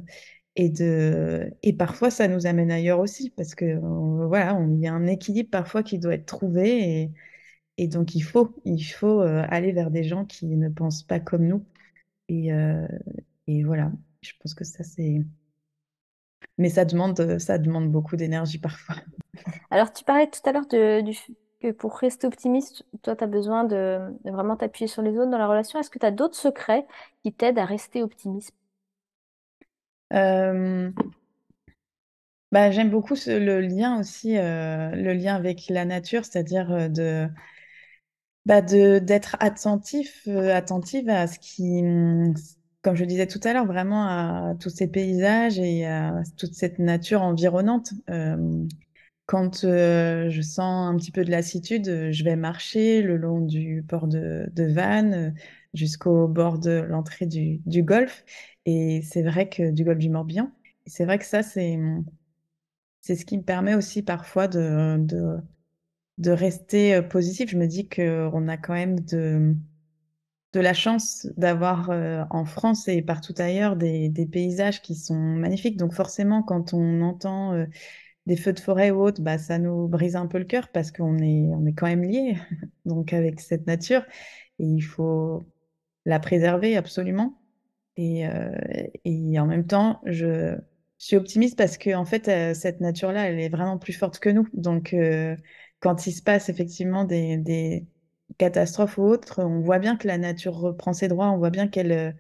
et, 0.57 0.69
de... 0.69 1.53
et 1.63 1.73
parfois, 1.73 2.11
ça 2.11 2.29
nous 2.29 2.47
amène 2.47 2.71
ailleurs 2.71 3.01
aussi, 3.01 3.31
parce 3.31 3.55
que 3.55 3.79
voilà, 4.27 4.59
il 4.69 4.81
y 4.81 4.87
a 4.87 4.93
un 4.93 5.07
équilibre 5.07 5.51
parfois 5.51 5.83
qui 5.83 5.99
doit 5.99 6.15
être 6.15 6.27
trouvé. 6.27 7.11
Et, 7.79 7.89
donc, 7.89 8.15
il 8.15 8.21
faut, 8.21 8.55
il 8.65 8.83
faut 8.83 9.23
euh, 9.23 9.45
aller 9.49 9.73
vers 9.73 9.91
des 9.91 10.05
gens 10.05 10.25
qui 10.27 10.47
ne 10.47 10.69
pensent 10.69 11.03
pas 11.03 11.21
comme 11.21 11.47
nous. 11.47 11.65
Et, 12.29 12.51
et 13.49 13.65
voilà, 13.65 13.91
je 14.23 14.33
pense 14.41 14.55
que 14.55 14.65
ça, 14.65 14.85
c'est. 14.85 15.23
Mais 16.59 16.69
ça 16.69 16.85
demande, 16.85 17.39
ça 17.39 17.59
demande 17.59 17.91
beaucoup 17.91 18.17
d'énergie 18.17 18.59
parfois. 18.59 18.97
Alors, 19.71 19.93
tu 19.93 20.05
parlais 20.05 20.29
tout 20.29 20.41
à 20.49 20.53
l'heure 20.53 20.67
du, 20.67 21.17
que 21.61 21.71
pour 21.73 21.97
rester 21.97 22.27
optimiste, 22.27 22.85
toi, 23.03 23.15
tu 23.15 23.25
as 23.25 23.27
besoin 23.27 23.65
de, 23.65 24.01
vraiment 24.25 24.57
t'appuyer 24.57 24.89
sur 24.89 25.03
les 25.03 25.17
autres 25.19 25.31
dans 25.31 25.39
la 25.39 25.47
relation. 25.47 25.79
Est-ce 25.79 25.91
que 25.91 25.99
tu 25.99 26.07
as 26.07 26.11
d'autres 26.11 26.37
secrets 26.37 26.87
qui 27.23 27.33
t'aident 27.33 27.59
à 27.59 27.65
rester 27.65 28.03
optimiste? 28.03 28.55
Bah, 30.11 30.91
J'aime 32.71 32.91
beaucoup 32.91 33.15
le 33.27 33.61
lien 33.61 34.01
aussi, 34.01 34.35
le 34.35 35.13
lien 35.13 35.35
avec 35.37 35.69
la 35.69 35.85
nature, 35.85 36.25
c'est-à-dire 36.25 36.91
de, 36.91 37.29
bah, 38.47 38.63
de, 38.63 38.99
d'être 38.99 39.37
attentif, 39.41 40.27
attentive 40.27 41.09
à 41.09 41.27
ce 41.27 41.39
qui, 41.39 41.83
comme 42.83 42.97
je 42.97 43.05
disais 43.05 43.27
tout 43.27 43.41
à 43.45 43.53
l'heure, 43.53 43.67
vraiment 43.67 44.05
à 44.07 44.55
tous 44.59 44.71
ces 44.71 44.89
paysages 44.89 45.59
et 45.59 45.87
à 45.87 46.23
toute 46.37 46.55
cette 46.55 46.79
nature 46.79 47.23
environnante. 47.23 47.93
Quand 49.31 49.61
je 49.63 50.41
sens 50.43 50.93
un 50.93 50.97
petit 50.97 51.13
peu 51.13 51.25
de 51.25 51.31
lassitude, 51.31 52.11
je 52.11 52.25
vais 52.25 52.35
marcher 52.35 53.01
le 53.01 53.17
long 53.17 53.41
du 53.41 53.85
port 53.87 54.09
de, 54.09 54.51
Vannes 54.57 55.15
euh, 55.15 55.31
jusqu'au 55.75 56.29
bord 56.29 56.59
de 56.59 56.85
l'entrée 56.89 57.27
du, 57.27 57.61
golfe. 57.83 58.25
Et 58.67 59.03
c'est 59.03 59.23
vrai 59.23 59.49
que 59.49 59.71
du 59.71 59.85
golfe 59.85 59.99
du 59.99 60.11
Morbihan. 60.11 60.51
C'est 60.87 61.05
vrai 61.05 61.19
que 61.19 61.25
ça, 61.25 61.43
c'est 61.43 61.79
c'est 63.01 63.17
ce 63.17 63.25
qui 63.25 63.39
me 63.39 63.43
permet 63.43 63.75
aussi 63.75 64.03
parfois 64.03 64.47
de, 64.47 64.99
de, 66.19 66.31
rester 66.31 67.01
positif. 67.03 67.51
Je 67.51 67.57
me 67.57 67.67
dis 67.67 67.89
qu'on 67.89 68.47
a 68.49 68.57
quand 68.59 68.75
même 68.75 69.01
de, 69.01 69.57
de 70.53 70.61
la 70.61 70.75
chance 70.75 71.27
d'avoir 71.37 71.91
en 72.31 72.45
France 72.45 72.89
et 72.89 73.01
partout 73.01 73.35
ailleurs 73.39 73.77
des, 73.77 74.11
des, 74.11 74.27
paysages 74.27 74.83
qui 74.83 74.95
sont 74.95 75.15
magnifiques. 75.15 75.79
Donc 75.79 75.95
forcément, 75.95 76.43
quand 76.43 76.75
on 76.75 77.01
entend 77.01 77.67
des 78.27 78.37
feux 78.37 78.53
de 78.53 78.61
forêt 78.61 78.91
ou 78.91 79.03
autres, 79.03 79.23
bah, 79.23 79.39
ça 79.39 79.59
nous 79.59 79.89
brise 79.89 80.17
un 80.17 80.27
peu 80.27 80.39
le 80.39 80.45
cœur 80.45 80.69
parce 80.69 80.93
qu'on 80.93 81.19
est, 81.19 81.49
on 81.49 81.67
est 81.67 81.73
quand 81.73 81.87
même 81.87 82.05
liés 82.05 82.37
donc 82.85 83.13
avec 83.13 83.41
cette 83.41 83.67
nature 83.67 84.05
et 84.59 84.65
il 84.65 84.83
faut 84.83 85.45
la 86.05 86.21
préserver 86.21 86.77
absolument. 86.77 87.41
Et, 87.97 88.27
euh, 88.27 88.51
et 89.05 89.39
en 89.39 89.47
même 89.47 89.67
temps, 89.67 90.01
je, 90.07 90.57
suis 90.99 91.17
optimiste 91.17 91.57
parce 91.57 91.79
que 91.79 91.95
en 91.95 92.05
fait, 92.05 92.29
euh, 92.29 92.53
cette 92.55 92.81
nature-là, 92.81 93.29
elle 93.29 93.41
est 93.41 93.49
vraiment 93.49 93.79
plus 93.79 93.95
forte 93.95 94.19
que 94.19 94.29
nous. 94.29 94.47
Donc, 94.53 94.93
euh, 94.93 95.35
quand 95.81 96.07
il 96.07 96.13
se 96.13 96.23
passe 96.23 96.49
effectivement 96.51 97.05
des, 97.05 97.39
des, 97.39 97.87
catastrophes 98.39 98.99
ou 98.99 99.03
autres, 99.05 99.43
on 99.43 99.61
voit 99.61 99.79
bien 99.79 99.97
que 99.97 100.07
la 100.07 100.19
nature 100.19 100.55
reprend 100.55 100.93
ses 100.93 101.09
droits, 101.09 101.31
on 101.31 101.39
voit 101.39 101.51
bien 101.51 101.69
qu'elle 101.69 102.17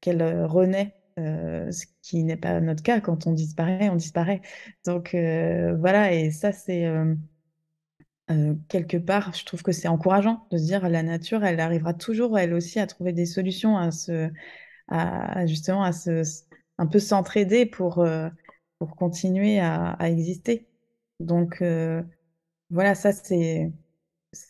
qu'elle 0.00 0.22
renaît 0.44 0.94
ce 1.16 1.86
qui 2.02 2.22
n'est 2.24 2.36
pas 2.36 2.60
notre 2.60 2.82
cas. 2.82 3.00
Quand 3.00 3.26
on 3.26 3.32
disparaît, 3.32 3.88
on 3.88 3.96
disparaît. 3.96 4.42
Donc 4.84 5.10
voilà, 5.14 6.12
et 6.12 6.30
ça, 6.30 6.52
c'est 6.52 6.86
quelque 8.68 8.96
part, 8.96 9.34
je 9.34 9.44
trouve 9.44 9.62
que 9.62 9.72
c'est 9.72 9.88
encourageant 9.88 10.46
de 10.50 10.58
se 10.58 10.64
dire 10.64 10.88
la 10.88 11.02
nature, 11.02 11.44
elle 11.44 11.60
arrivera 11.60 11.94
toujours, 11.94 12.38
elle 12.38 12.54
aussi, 12.54 12.80
à 12.80 12.86
trouver 12.86 13.12
des 13.12 13.26
solutions, 13.26 13.76
à 13.76 13.90
se, 13.90 14.30
à, 14.88 15.46
justement, 15.46 15.82
à 15.82 15.92
se, 15.92 16.22
un 16.78 16.86
peu 16.86 16.98
s'entraider 16.98 17.66
pour, 17.66 18.06
pour 18.78 18.96
continuer 18.96 19.60
à, 19.60 19.96
exister. 20.00 20.66
Donc 21.20 21.62
voilà, 22.70 22.94
ça, 22.94 23.12
c'est, 23.12 23.72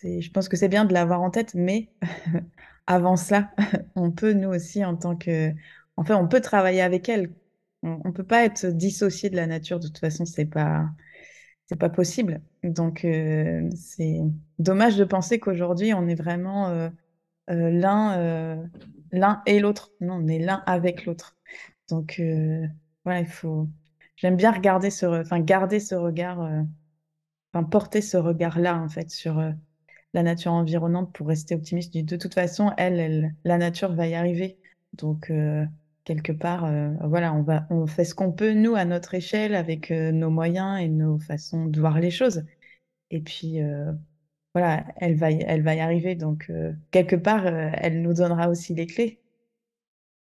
je 0.03 0.31
pense 0.31 0.49
que 0.49 0.57
c'est 0.57 0.69
bien 0.69 0.85
de 0.85 0.93
l'avoir 0.95 1.21
en 1.23 1.31
tête, 1.31 1.55
mais 1.55 1.91
avant 2.87 3.17
cela, 3.17 3.51
on 3.97 4.11
peut, 4.13 4.33
nous 4.33 4.51
aussi, 4.51 4.85
en 4.85 4.97
tant 4.97 5.17
que 5.17 5.53
en 5.97 6.05
fait, 6.05 6.15
on 6.15 6.29
peut 6.29 6.41
travailler 6.41 6.81
avec 6.81 7.09
elle. 7.09 7.33
On 7.83 8.01
ne 8.05 8.13
peut 8.13 8.25
pas 8.25 8.45
être 8.45 8.67
dissocié 8.67 9.31
de 9.31 9.37
la 9.37 9.47
nature. 9.47 9.79
De 9.79 9.87
toute 9.87 9.99
façon, 9.99 10.25
c'est 10.25 10.47
pas. 10.47 10.89
C'est 11.67 11.79
pas 11.79 11.89
possible. 11.89 12.41
Donc, 12.63 13.05
euh, 13.05 13.69
c'est 13.75 14.21
dommage 14.59 14.97
de 14.97 15.05
penser 15.05 15.39
qu'aujourd'hui, 15.39 15.95
on 15.95 16.07
est 16.09 16.15
vraiment 16.15 16.69
euh, 16.69 16.89
euh, 17.51 17.71
l'un 17.71 18.69
l'un 19.13 19.43
et 19.47 19.61
l'autre. 19.61 19.93
Non, 20.01 20.15
on 20.15 20.29
est 20.29 20.39
l'un 20.39 20.63
avec 20.67 21.07
l'autre. 21.07 21.37
Donc, 21.89 22.21
voilà, 23.05 23.21
il 23.21 23.27
faut. 23.27 23.69
J'aime 24.17 24.37
bien 24.37 24.53
regarder 24.53 24.91
ce, 24.91 25.07
enfin, 25.07 25.41
garder 25.41 25.81
ce 25.81 25.95
regard, 25.95 26.41
enfin, 27.53 27.65
porter 27.65 28.01
ce 28.01 28.17
regard-là, 28.17 28.77
en 28.81 28.89
fait, 28.89 29.11
sur 29.11 29.43
la 30.15 30.23
nature 30.23 30.53
environnante 30.53 31.13
pour 31.13 31.29
rester 31.29 31.55
optimiste. 31.55 31.95
De 31.97 32.17
toute 32.17 32.35
façon, 32.35 32.73
elle, 32.77 33.01
elle, 33.01 33.35
la 33.45 33.59
nature 33.59 33.93
va 33.93 34.07
y 34.07 34.15
arriver. 34.15 34.59
Donc, 34.95 35.31
quelque 36.05 36.33
part, 36.33 36.65
euh, 36.67 36.91
voilà, 37.03 37.35
on 37.35 37.43
va, 37.43 37.67
on 37.71 37.87
fait 37.87 38.05
ce 38.05 38.15
qu'on 38.15 38.33
peut, 38.33 38.53
nous, 38.53 38.75
à 38.75 38.85
notre 38.85 39.15
échelle, 39.15 39.55
avec 39.55 39.91
euh, 39.91 40.13
nos 40.13 40.31
moyens 40.31 40.81
et 40.81 40.89
nos 40.89 41.19
façons 41.19 41.67
de 41.67 41.81
voir 41.81 41.99
les 42.01 42.11
choses. 42.11 42.45
Et 43.11 43.21
puis, 43.21 43.63
euh, 43.63 43.93
voilà, 44.55 44.87
elle 44.99 45.17
va 45.17 45.31
y, 45.31 45.43
elle 45.47 45.63
va 45.63 45.75
y 45.75 45.81
arriver. 45.81 46.15
Donc, 46.15 46.51
quelque 46.91 47.17
part, 47.17 47.47
elle 47.47 48.03
nous 48.03 48.15
donnera 48.15 48.49
aussi 48.49 48.75
les 48.75 48.87
clés, 48.87 49.21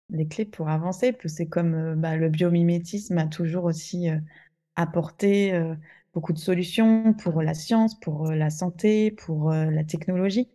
les 0.10 0.28
clés 0.28 0.46
pour 0.46 0.70
avancer. 0.70 1.16
C'est 1.26 1.48
comme 1.48 1.96
bah, 1.96 2.18
le 2.18 2.30
biomimétisme 2.30 3.18
a 3.18 3.28
toujours 3.28 3.66
aussi 3.66 4.10
apporté 4.76 5.54
beaucoup 6.14 6.34
de 6.34 6.40
solutions 6.40 7.14
pour 7.14 7.42
la 7.42 7.54
science, 7.54 8.00
pour 8.00 8.32
la 8.32 8.50
santé, 8.50 9.12
pour 9.12 9.52
la 9.52 9.84
technologie. 9.86 10.50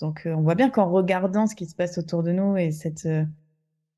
Donc, 0.00 0.22
on 0.26 0.42
voit 0.42 0.54
bien 0.54 0.70
qu'en 0.70 0.90
regardant 0.90 1.46
ce 1.46 1.54
qui 1.54 1.66
se 1.66 1.74
passe 1.74 1.98
autour 1.98 2.22
de 2.22 2.32
nous 2.32 2.56
et 2.56 2.70
cette, 2.70 3.08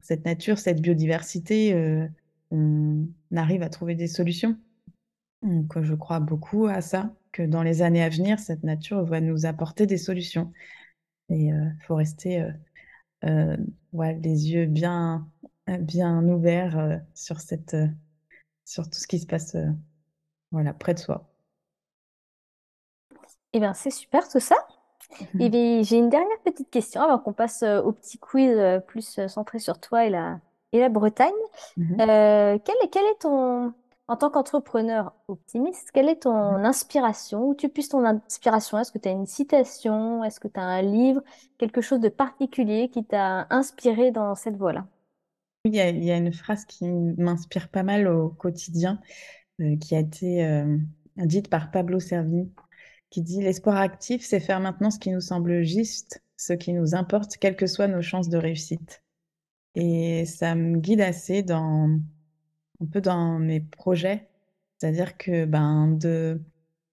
cette 0.00 0.25
nature, 0.25 0.59
cette 0.59 0.80
biodiversité, 0.80 1.75
euh, 1.75 2.07
on 2.50 3.07
arrive 3.35 3.62
à 3.62 3.69
trouver 3.69 3.95
des 3.95 4.09
solutions. 4.09 4.59
Donc, 5.42 5.76
euh, 5.76 5.83
je 5.83 5.95
crois 5.95 6.21
beaucoup 6.21 6.66
à 6.66 6.80
ça, 6.80 7.14
que 7.33 7.42
dans 7.42 7.62
les 7.62 7.83
années 7.83 8.02
à 8.02 8.09
venir, 8.09 8.38
cette 8.38 8.62
nature 8.62 9.04
va 9.04 9.21
nous 9.21 9.47
apporter 9.47 9.87
des 9.87 9.99
solutions. 9.99 10.52
Et 11.28 11.47
il 11.47 11.76
faut 11.87 11.95
rester 11.95 12.42
euh, 12.42 12.50
euh, 13.25 13.57
les 13.92 14.50
yeux 14.50 14.66
bien, 14.66 15.28
euh, 15.69 15.76
bien 15.78 16.26
ouverts 16.26 16.78
euh, 16.78 16.97
sur 17.14 17.40
cette, 17.40 17.75
euh, 17.75 17.87
sur 18.64 18.88
tout 18.88 18.99
ce 18.99 19.07
qui 19.07 19.21
se 19.21 19.26
passe 19.26 19.54
euh, 19.54 19.69
voilà, 20.50 20.75
près 20.75 20.95
de 20.95 20.99
soi. 20.99 21.30
Eh 23.52 23.61
bien, 23.61 23.75
c'est 23.75 23.90
super 23.90 24.28
tout 24.28 24.40
ça. 24.40 24.57
Et 25.38 25.49
bien, 25.49 25.83
j'ai 25.83 25.99
une 25.99 26.09
dernière 26.09 26.38
petite 26.45 26.71
question 26.71 27.02
avant 27.02 27.19
qu'on 27.19 27.33
passe 27.33 27.62
euh, 27.62 27.81
au 27.83 27.93
petit 27.93 28.19
quiz 28.19 28.55
euh, 28.57 28.81
plus 28.81 29.19
euh, 29.19 29.29
centré 29.29 29.59
sur 29.59 29.79
toi 29.79 30.05
et 30.07 30.11
la, 30.11 30.40
et 30.73 30.81
la 30.81 30.88
Bretagne. 30.88 31.31
Mhm. 31.76 32.00
Euh, 32.00 32.59
quel 32.64 32.76
est, 32.83 32.88
quel 32.88 33.05
est 33.05 33.21
ton, 33.21 33.73
en 34.09 34.17
tant 34.17 34.31
qu'entrepreneur 34.31 35.12
optimiste, 35.29 35.90
quelle 35.93 36.09
est 36.09 36.23
ton 36.23 36.33
inspiration? 36.33 37.49
Où 37.49 37.55
tu 37.55 37.69
puisses 37.69 37.90
ton 37.90 38.05
inspiration? 38.05 38.79
Est-ce 38.79 38.93
que 38.93 38.99
tu 38.99 39.09
as 39.09 39.12
une 39.12 39.26
citation? 39.26 40.25
Est-ce 40.25 40.40
que 40.40 40.49
tu 40.49 40.59
as 40.59 40.64
un 40.64 40.83
livre? 40.83 41.23
Quelque 41.59 41.81
chose 41.81 42.00
de 42.00 42.09
particulier 42.09 42.88
qui 42.88 43.05
t'a 43.05 43.47
inspiré 43.50 44.11
dans 44.11 44.35
cette 44.35 44.57
voie-là? 44.57 44.87
Il 45.64 45.75
y 45.75 45.81
a, 45.81 45.90
il 45.90 46.02
y 46.02 46.11
a 46.11 46.17
une 46.17 46.33
phrase 46.33 46.64
qui 46.64 46.87
m'inspire 46.88 47.69
pas 47.69 47.83
mal 47.83 48.09
au 48.09 48.31
quotidien, 48.31 48.99
euh, 49.61 49.76
qui 49.76 49.95
a 49.95 49.99
été 49.99 50.43
euh, 50.43 50.79
dite 51.17 51.50
par 51.50 51.71
Pablo 51.71 52.00
Servini, 52.00 52.50
qui 53.11 53.23
dit 53.23 53.43
L'espoir 53.43 53.76
actif, 53.76 54.25
c'est 54.25 54.40
faire 54.40 54.61
maintenant 54.61 54.90
ce 54.90 54.99
qui 54.99 55.11
nous 55.11 55.21
semble 55.21 55.62
juste, 55.62 56.23
ce 56.37 56.52
qui 56.52 56.73
nous 56.73 56.95
importe, 56.95 57.37
quelles 57.37 57.57
que 57.57 57.67
soient 57.67 57.88
nos 57.88 58.02
chances 58.02 58.29
de 58.29 58.38
réussite. 58.38 59.02
Et 59.75 60.25
ça 60.26 60.55
me 60.55 60.79
guide 60.79 61.00
assez 61.00 61.43
dans 61.43 61.90
un 62.81 62.87
peu 62.87 63.00
dans 63.00 63.38
mes 63.38 63.61
projets, 63.61 64.29
c'est-à-dire 64.79 65.17
que 65.17 65.45
ben 65.45 65.88
de 65.88 66.40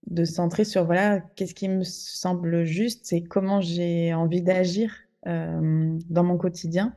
de 0.07 0.23
centrer 0.25 0.63
sur 0.65 0.85
voilà 0.85 1.19
qu'est-ce 1.35 1.53
qui 1.53 1.69
me 1.69 1.83
semble 1.83 2.63
juste, 2.65 3.05
c'est 3.05 3.23
comment 3.23 3.61
j'ai 3.61 4.13
envie 4.13 4.41
d'agir 4.41 4.93
euh, 5.27 5.97
dans 6.09 6.23
mon 6.23 6.37
quotidien. 6.37 6.95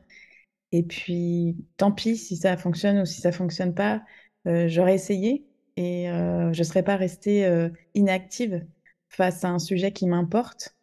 Et 0.71 0.83
puis 0.83 1.57
tant 1.77 1.91
pis 1.91 2.17
si 2.17 2.37
ça 2.37 2.57
fonctionne 2.57 2.99
ou 3.01 3.05
si 3.05 3.21
ça 3.21 3.31
fonctionne 3.31 3.73
pas, 3.73 4.03
euh, 4.47 4.67
j'aurais 4.67 4.95
essayé 4.95 5.45
et 5.77 6.09
euh, 6.09 6.53
je 6.53 6.63
serais 6.63 6.83
pas 6.83 6.95
restée 6.95 7.45
euh, 7.45 7.69
inactive 7.95 8.65
face 9.11 9.43
à 9.43 9.49
un 9.49 9.59
sujet 9.59 9.91
qui 9.91 10.07
m'importe 10.07 10.75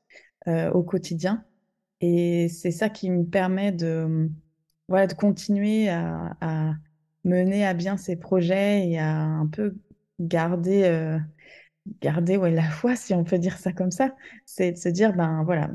euh, 0.46 0.70
au 0.70 0.82
quotidien. 0.82 1.44
Et 2.00 2.48
c'est 2.48 2.70
ça 2.70 2.88
qui 2.88 3.10
me 3.10 3.24
permet 3.24 3.72
de, 3.72 4.30
voilà, 4.88 5.06
de 5.06 5.14
continuer 5.14 5.88
à, 5.88 6.74
mener 7.24 7.66
à 7.66 7.74
bien 7.74 7.96
ces 7.96 8.16
projets 8.16 8.88
et 8.88 8.98
à 8.98 9.16
un 9.16 9.46
peu 9.46 9.76
garder, 10.20 10.84
euh, 10.84 11.18
garder 12.00 12.36
ouais, 12.36 12.50
la 12.50 12.70
foi, 12.70 12.96
si 12.96 13.14
on 13.14 13.24
peut 13.24 13.38
dire 13.38 13.58
ça 13.58 13.72
comme 13.72 13.90
ça. 13.90 14.14
C'est 14.46 14.72
de 14.72 14.76
se 14.76 14.88
dire, 14.88 15.14
ben 15.14 15.42
voilà, 15.44 15.70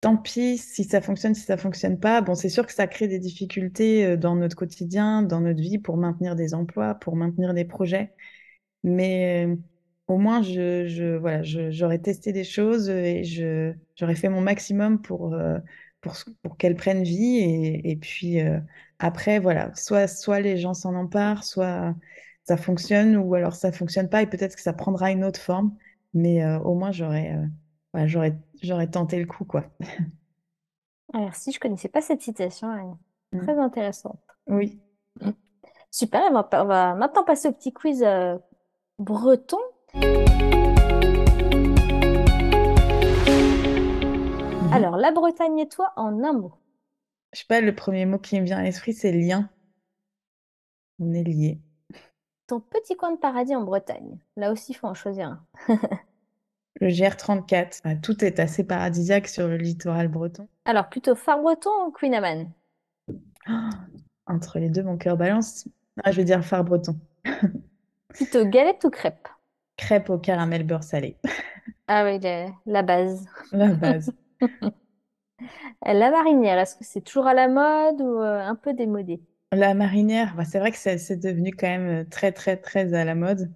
tant 0.00 0.16
pis 0.16 0.58
si 0.58 0.84
ça 0.84 1.00
fonctionne, 1.00 1.34
si 1.34 1.42
ça 1.42 1.56
fonctionne 1.56 1.98
pas. 1.98 2.20
Bon, 2.22 2.34
c'est 2.34 2.48
sûr 2.48 2.66
que 2.66 2.72
ça 2.72 2.86
crée 2.86 3.08
des 3.08 3.18
difficultés 3.18 4.06
euh, 4.06 4.16
dans 4.16 4.36
notre 4.36 4.56
quotidien, 4.56 5.22
dans 5.22 5.40
notre 5.40 5.60
vie 5.60 5.78
pour 5.78 5.96
maintenir 5.96 6.36
des 6.36 6.54
emplois, 6.54 6.94
pour 6.94 7.16
maintenir 7.16 7.54
des 7.54 7.64
projets. 7.64 8.14
Mais 8.84 9.48
au 10.08 10.18
moins, 10.18 10.42
je, 10.42 10.86
je, 10.88 11.16
voilà, 11.16 11.42
j'aurais 11.42 11.98
testé 12.00 12.32
des 12.32 12.44
choses 12.44 12.88
et 12.90 13.24
je, 13.24 13.72
j'aurais 13.96 14.14
fait 14.16 14.28
mon 14.28 14.40
maximum 14.40 15.00
pour, 15.00 15.34
euh, 15.34 15.58
pour, 16.00 16.14
pour 16.42 16.56
qu'elles 16.56 16.76
prennent 16.76 17.02
vie. 17.04 17.38
Et, 17.38 17.90
et 17.92 17.96
puis 17.96 18.40
euh, 18.40 18.58
après, 18.98 19.38
voilà, 19.38 19.74
soit, 19.74 20.08
soit 20.08 20.40
les 20.40 20.58
gens 20.58 20.74
s'en 20.74 20.94
emparent, 20.94 21.44
soit 21.44 21.94
ça 22.44 22.56
fonctionne, 22.56 23.16
ou 23.16 23.34
alors 23.34 23.54
ça 23.54 23.72
fonctionne 23.72 24.08
pas 24.08 24.22
et 24.22 24.26
peut-être 24.26 24.56
que 24.56 24.62
ça 24.62 24.72
prendra 24.72 25.10
une 25.12 25.24
autre 25.24 25.40
forme. 25.40 25.76
Mais 26.14 26.44
euh, 26.44 26.58
au 26.60 26.74
moins, 26.74 26.92
j'aurais 26.92 27.32
euh, 27.34 27.46
voilà, 27.92 28.06
j'aurais, 28.08 28.38
j'aurais 28.62 28.88
tenté 28.90 29.18
le 29.20 29.26
coup, 29.26 29.44
quoi. 29.44 29.66
Ah, 31.14 31.18
Merci, 31.20 31.52
je 31.52 31.60
connaissais 31.60 31.88
pas 31.88 32.00
cette 32.02 32.20
citation, 32.22 32.70
elle 32.74 32.84
est 32.86 32.92
Mm. 33.32 33.52
très 33.52 33.58
intéressante. 33.58 34.20
Oui. 34.48 34.80
Super, 35.90 36.22
on 36.30 36.32
va, 36.32 36.48
on 36.62 36.64
va 36.66 36.94
maintenant 36.94 37.24
passer 37.24 37.48
au 37.48 37.52
petit 37.52 37.72
quiz 37.72 38.04
breton. 38.98 39.58
Mhm. 39.94 40.02
Alors, 44.72 44.96
la 44.96 45.12
Bretagne 45.12 45.58
et 45.58 45.68
toi 45.68 45.92
en 45.96 46.22
un 46.24 46.32
mot. 46.32 46.54
Je 47.32 47.40
sais 47.40 47.46
pas, 47.46 47.60
le 47.60 47.74
premier 47.74 48.06
mot 48.06 48.18
qui 48.18 48.40
me 48.40 48.44
vient 48.44 48.58
à 48.58 48.62
l'esprit, 48.62 48.92
c'est 48.92 49.12
lien. 49.12 49.48
On 50.98 51.12
est 51.12 51.24
liés. 51.24 51.60
Ton 52.46 52.60
petit 52.60 52.96
coin 52.96 53.12
de 53.12 53.18
paradis 53.18 53.56
en 53.56 53.64
Bretagne. 53.64 54.18
Là 54.36 54.52
aussi, 54.52 54.72
il 54.72 54.74
faut 54.74 54.86
en 54.86 54.94
choisir 54.94 55.28
un. 55.28 55.46
Le 56.80 56.88
GR34, 56.88 57.82
bah, 57.84 57.94
tout 57.96 58.24
est 58.24 58.40
assez 58.40 58.64
paradisiaque 58.64 59.28
sur 59.28 59.46
le 59.46 59.56
littoral 59.56 60.08
breton. 60.08 60.48
Alors, 60.64 60.88
plutôt 60.88 61.14
phare 61.14 61.40
breton 61.40 61.70
ou 61.86 61.90
Queen 61.92 62.14
Amman? 62.14 62.50
Ah, 63.46 63.70
entre 64.26 64.58
les 64.58 64.70
deux, 64.70 64.82
mon 64.82 64.96
cœur 64.96 65.16
balance. 65.16 65.68
Ah, 66.02 66.10
je 66.10 66.16
vais 66.16 66.24
dire 66.24 66.44
phare 66.44 66.64
breton. 66.64 66.98
Plutôt 68.08 68.46
galette 68.46 68.84
ou 68.84 68.90
crêpe? 68.90 69.28
Crêpe 69.82 70.10
au 70.10 70.18
caramel 70.18 70.64
beurre 70.64 70.84
salé. 70.84 71.16
Ah 71.88 72.04
oui, 72.04 72.20
la, 72.20 72.46
la 72.66 72.82
base. 72.82 73.26
La 73.50 73.68
base. 73.68 74.12
La 75.84 76.10
marinière, 76.10 76.58
est-ce 76.58 76.76
que 76.76 76.84
c'est 76.84 77.00
toujours 77.00 77.26
à 77.26 77.34
la 77.34 77.48
mode 77.48 78.00
ou 78.00 78.20
euh, 78.20 78.40
un 78.40 78.54
peu 78.54 78.72
démodé? 78.72 79.20
La 79.50 79.74
marinière, 79.74 80.34
bah, 80.36 80.44
c'est 80.44 80.60
vrai 80.60 80.70
que 80.70 80.78
c'est 80.78 81.16
devenu 81.16 81.52
quand 81.52 81.66
même 81.66 82.02
euh, 82.02 82.04
très, 82.08 82.30
très, 82.30 82.56
très 82.56 82.94
à 82.94 83.04
la 83.04 83.14
mode. 83.16 83.50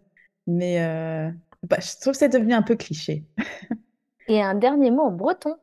Mais 0.48 0.82
euh, 0.82 1.30
bah, 1.62 1.78
je 1.80 1.98
trouve 2.00 2.12
que 2.12 2.18
c'est 2.18 2.28
devenu 2.28 2.52
un 2.52 2.62
peu 2.62 2.74
cliché. 2.74 3.24
Et 4.28 4.42
un 4.42 4.54
dernier 4.56 4.90
mot 4.90 5.02
en 5.02 5.12
breton. 5.12 5.56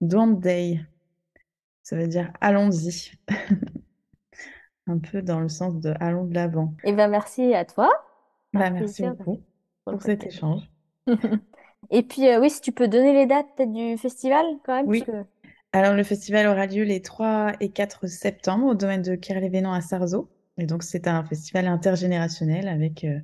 Day. 0.00 0.80
Ça 1.84 1.96
veut 1.96 2.08
dire 2.08 2.32
allons-y. 2.40 3.12
Un 4.88 4.98
peu 4.98 5.22
dans 5.22 5.38
le 5.38 5.48
sens 5.48 5.78
de 5.78 5.94
allons 6.00 6.24
de 6.24 6.34
l'avant. 6.34 6.74
Eh 6.82 6.92
bien, 6.92 7.06
merci 7.06 7.54
à 7.54 7.64
toi. 7.64 7.88
Bah, 8.52 8.70
merci 8.70 9.02
plaisir 9.02 9.14
beaucoup 9.14 9.40
pour 9.84 10.02
cet 10.02 10.24
échange. 10.24 10.68
Et 11.90 12.02
puis, 12.02 12.28
euh, 12.28 12.40
oui, 12.40 12.50
si 12.50 12.60
tu 12.60 12.72
peux 12.72 12.88
donner 12.88 13.12
les 13.12 13.26
dates 13.26 13.46
peut-être 13.56 13.72
du 13.72 13.96
festival 13.98 14.44
quand 14.64 14.74
même, 14.76 14.86
Oui. 14.86 15.00
parce 15.06 15.24
que 15.24 15.28
Alors, 15.72 15.94
le 15.94 16.02
festival 16.04 16.46
aura 16.46 16.66
lieu 16.66 16.84
les 16.84 17.02
3 17.02 17.52
et 17.60 17.70
4 17.70 18.06
septembre 18.06 18.66
au 18.66 18.74
domaine 18.74 19.02
de 19.02 19.14
Kerlévénan 19.14 19.72
à 19.72 19.80
Sarzeau. 19.80 20.30
Et 20.58 20.66
donc, 20.66 20.82
c'est 20.82 21.08
un 21.08 21.24
festival 21.24 21.66
intergénérationnel 21.66 22.68
avec 22.68 23.04
euh, 23.04 23.18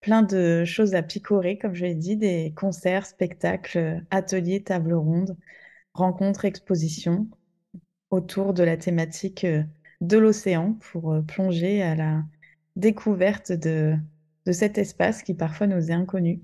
plein 0.00 0.22
de 0.22 0.64
choses 0.64 0.94
à 0.94 1.02
picorer, 1.02 1.58
comme 1.58 1.74
je 1.74 1.84
l'ai 1.86 1.94
dit, 1.94 2.16
des 2.16 2.52
concerts, 2.56 3.06
spectacles, 3.06 4.02
ateliers, 4.10 4.62
tables 4.62 4.94
rondes, 4.94 5.36
rencontres, 5.94 6.44
expositions 6.46 7.28
autour 8.10 8.54
de 8.54 8.62
la 8.64 8.76
thématique 8.76 9.44
euh, 9.44 9.64
de 10.00 10.18
l'océan 10.18 10.74
pour 10.74 11.12
euh, 11.14 11.22
plonger 11.22 11.82
à 11.82 11.94
la 11.96 12.22
découverte 12.76 13.52
de, 13.52 13.96
de 14.46 14.52
cet 14.52 14.78
espace 14.78 15.22
qui 15.22 15.34
parfois 15.34 15.66
nous 15.66 15.90
est 15.90 15.94
inconnu. 15.94 16.42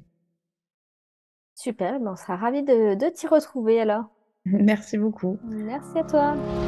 super, 1.55 1.99
ben, 2.01 2.13
on 2.13 2.17
sera 2.17 2.37
ravis 2.37 2.63
de, 2.63 2.95
de 2.95 3.09
t'y 3.11 3.27
retrouver 3.27 3.81
alors. 3.81 4.05
Merci 4.45 4.97
beaucoup. 4.99 5.39
Merci 5.45 5.99
à 5.99 6.05
toi. 6.05 6.68